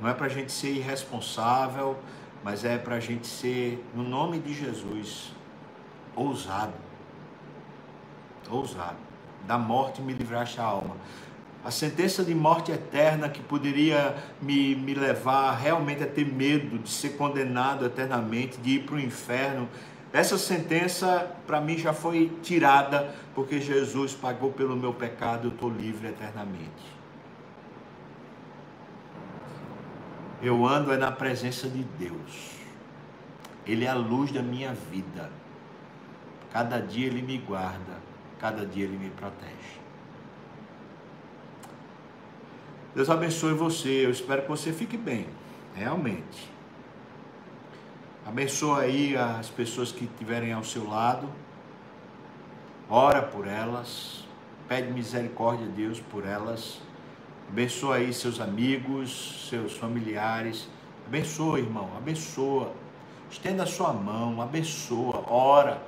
Não 0.00 0.08
é 0.08 0.14
para 0.14 0.26
a 0.26 0.30
gente 0.30 0.50
ser 0.50 0.70
irresponsável, 0.70 1.98
mas 2.42 2.64
é 2.64 2.78
para 2.78 2.96
a 2.96 3.00
gente 3.00 3.26
ser, 3.26 3.84
no 3.94 4.02
nome 4.02 4.38
de 4.38 4.54
Jesus, 4.54 5.32
ousado. 6.16 6.72
Ousado. 8.48 8.96
Da 9.46 9.58
morte 9.58 10.00
me 10.00 10.12
livraste 10.12 10.60
a 10.60 10.64
alma. 10.64 10.96
A 11.62 11.70
sentença 11.70 12.24
de 12.24 12.34
morte 12.34 12.72
eterna 12.72 13.28
que 13.28 13.42
poderia 13.42 14.16
me, 14.40 14.74
me 14.74 14.94
levar 14.94 15.52
realmente 15.56 16.02
a 16.02 16.06
ter 16.06 16.24
medo 16.24 16.78
de 16.78 16.88
ser 16.88 17.10
condenado 17.10 17.84
eternamente, 17.84 18.58
de 18.58 18.76
ir 18.76 18.86
para 18.86 18.94
o 18.94 19.00
inferno, 19.00 19.68
essa 20.12 20.36
sentença 20.36 21.30
para 21.46 21.60
mim 21.60 21.78
já 21.78 21.92
foi 21.92 22.32
tirada, 22.42 23.14
porque 23.34 23.60
Jesus 23.60 24.12
pagou 24.12 24.50
pelo 24.50 24.74
meu 24.74 24.92
pecado, 24.92 25.48
eu 25.48 25.52
estou 25.52 25.70
livre 25.70 26.08
eternamente. 26.08 26.99
Eu 30.42 30.66
ando 30.66 30.92
é 30.92 30.96
na 30.96 31.12
presença 31.12 31.68
de 31.68 31.84
Deus. 31.98 32.52
Ele 33.66 33.84
é 33.84 33.88
a 33.88 33.94
luz 33.94 34.32
da 34.32 34.42
minha 34.42 34.72
vida. 34.72 35.30
Cada 36.50 36.80
dia 36.80 37.06
ele 37.06 37.22
me 37.22 37.38
guarda, 37.38 37.98
cada 38.38 38.64
dia 38.64 38.84
ele 38.84 38.96
me 38.96 39.10
protege. 39.10 39.80
Deus 42.94 43.10
abençoe 43.10 43.52
você. 43.52 44.06
Eu 44.06 44.10
espero 44.10 44.42
que 44.42 44.48
você 44.48 44.72
fique 44.72 44.96
bem, 44.96 45.26
realmente. 45.74 46.50
Abençoa 48.26 48.80
aí 48.80 49.16
as 49.16 49.48
pessoas 49.48 49.92
que 49.92 50.04
estiverem 50.04 50.52
ao 50.52 50.64
seu 50.64 50.88
lado. 50.88 51.28
Ora 52.88 53.22
por 53.22 53.46
elas. 53.46 54.24
Pede 54.66 54.90
misericórdia 54.90 55.66
a 55.66 55.70
Deus 55.70 56.00
por 56.00 56.24
elas 56.24 56.80
Abençoa 57.52 57.96
aí 57.96 58.14
seus 58.14 58.40
amigos, 58.40 59.48
seus 59.50 59.76
familiares. 59.76 60.68
Abençoa, 61.04 61.58
irmão, 61.58 61.90
abençoa. 61.96 62.72
Estenda 63.28 63.64
a 63.64 63.66
sua 63.66 63.92
mão, 63.92 64.40
abençoa, 64.40 65.24
ora. 65.28 65.82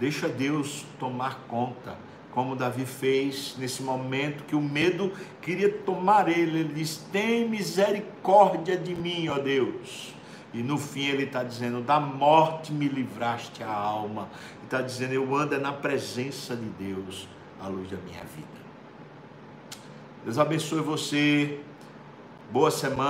Deixa 0.00 0.28
Deus 0.28 0.84
tomar 0.98 1.44
conta, 1.46 1.96
como 2.32 2.56
Davi 2.56 2.84
fez 2.84 3.54
nesse 3.56 3.80
momento 3.80 4.42
que 4.42 4.56
o 4.56 4.60
medo 4.60 5.12
queria 5.40 5.72
tomar 5.72 6.28
ele. 6.28 6.58
Ele 6.58 6.74
diz: 6.74 6.96
Tem 7.12 7.48
misericórdia 7.48 8.76
de 8.76 8.92
mim, 8.92 9.28
ó 9.28 9.38
Deus. 9.38 10.12
E 10.52 10.64
no 10.64 10.78
fim 10.78 11.06
ele 11.06 11.24
está 11.24 11.44
dizendo: 11.44 11.80
Da 11.80 12.00
morte 12.00 12.72
me 12.72 12.88
livraste 12.88 13.62
a 13.62 13.72
alma. 13.72 14.28
Está 14.64 14.82
dizendo: 14.82 15.12
Eu 15.12 15.32
ando 15.32 15.60
na 15.60 15.72
presença 15.72 16.56
de 16.56 16.68
Deus, 16.70 17.28
a 17.60 17.68
luz 17.68 17.88
da 17.88 17.98
minha 17.98 18.24
vida. 18.24 18.55
Deus 20.26 20.40
abençoe 20.40 20.80
você. 20.80 21.60
Boa 22.50 22.68
semana. 22.68 23.04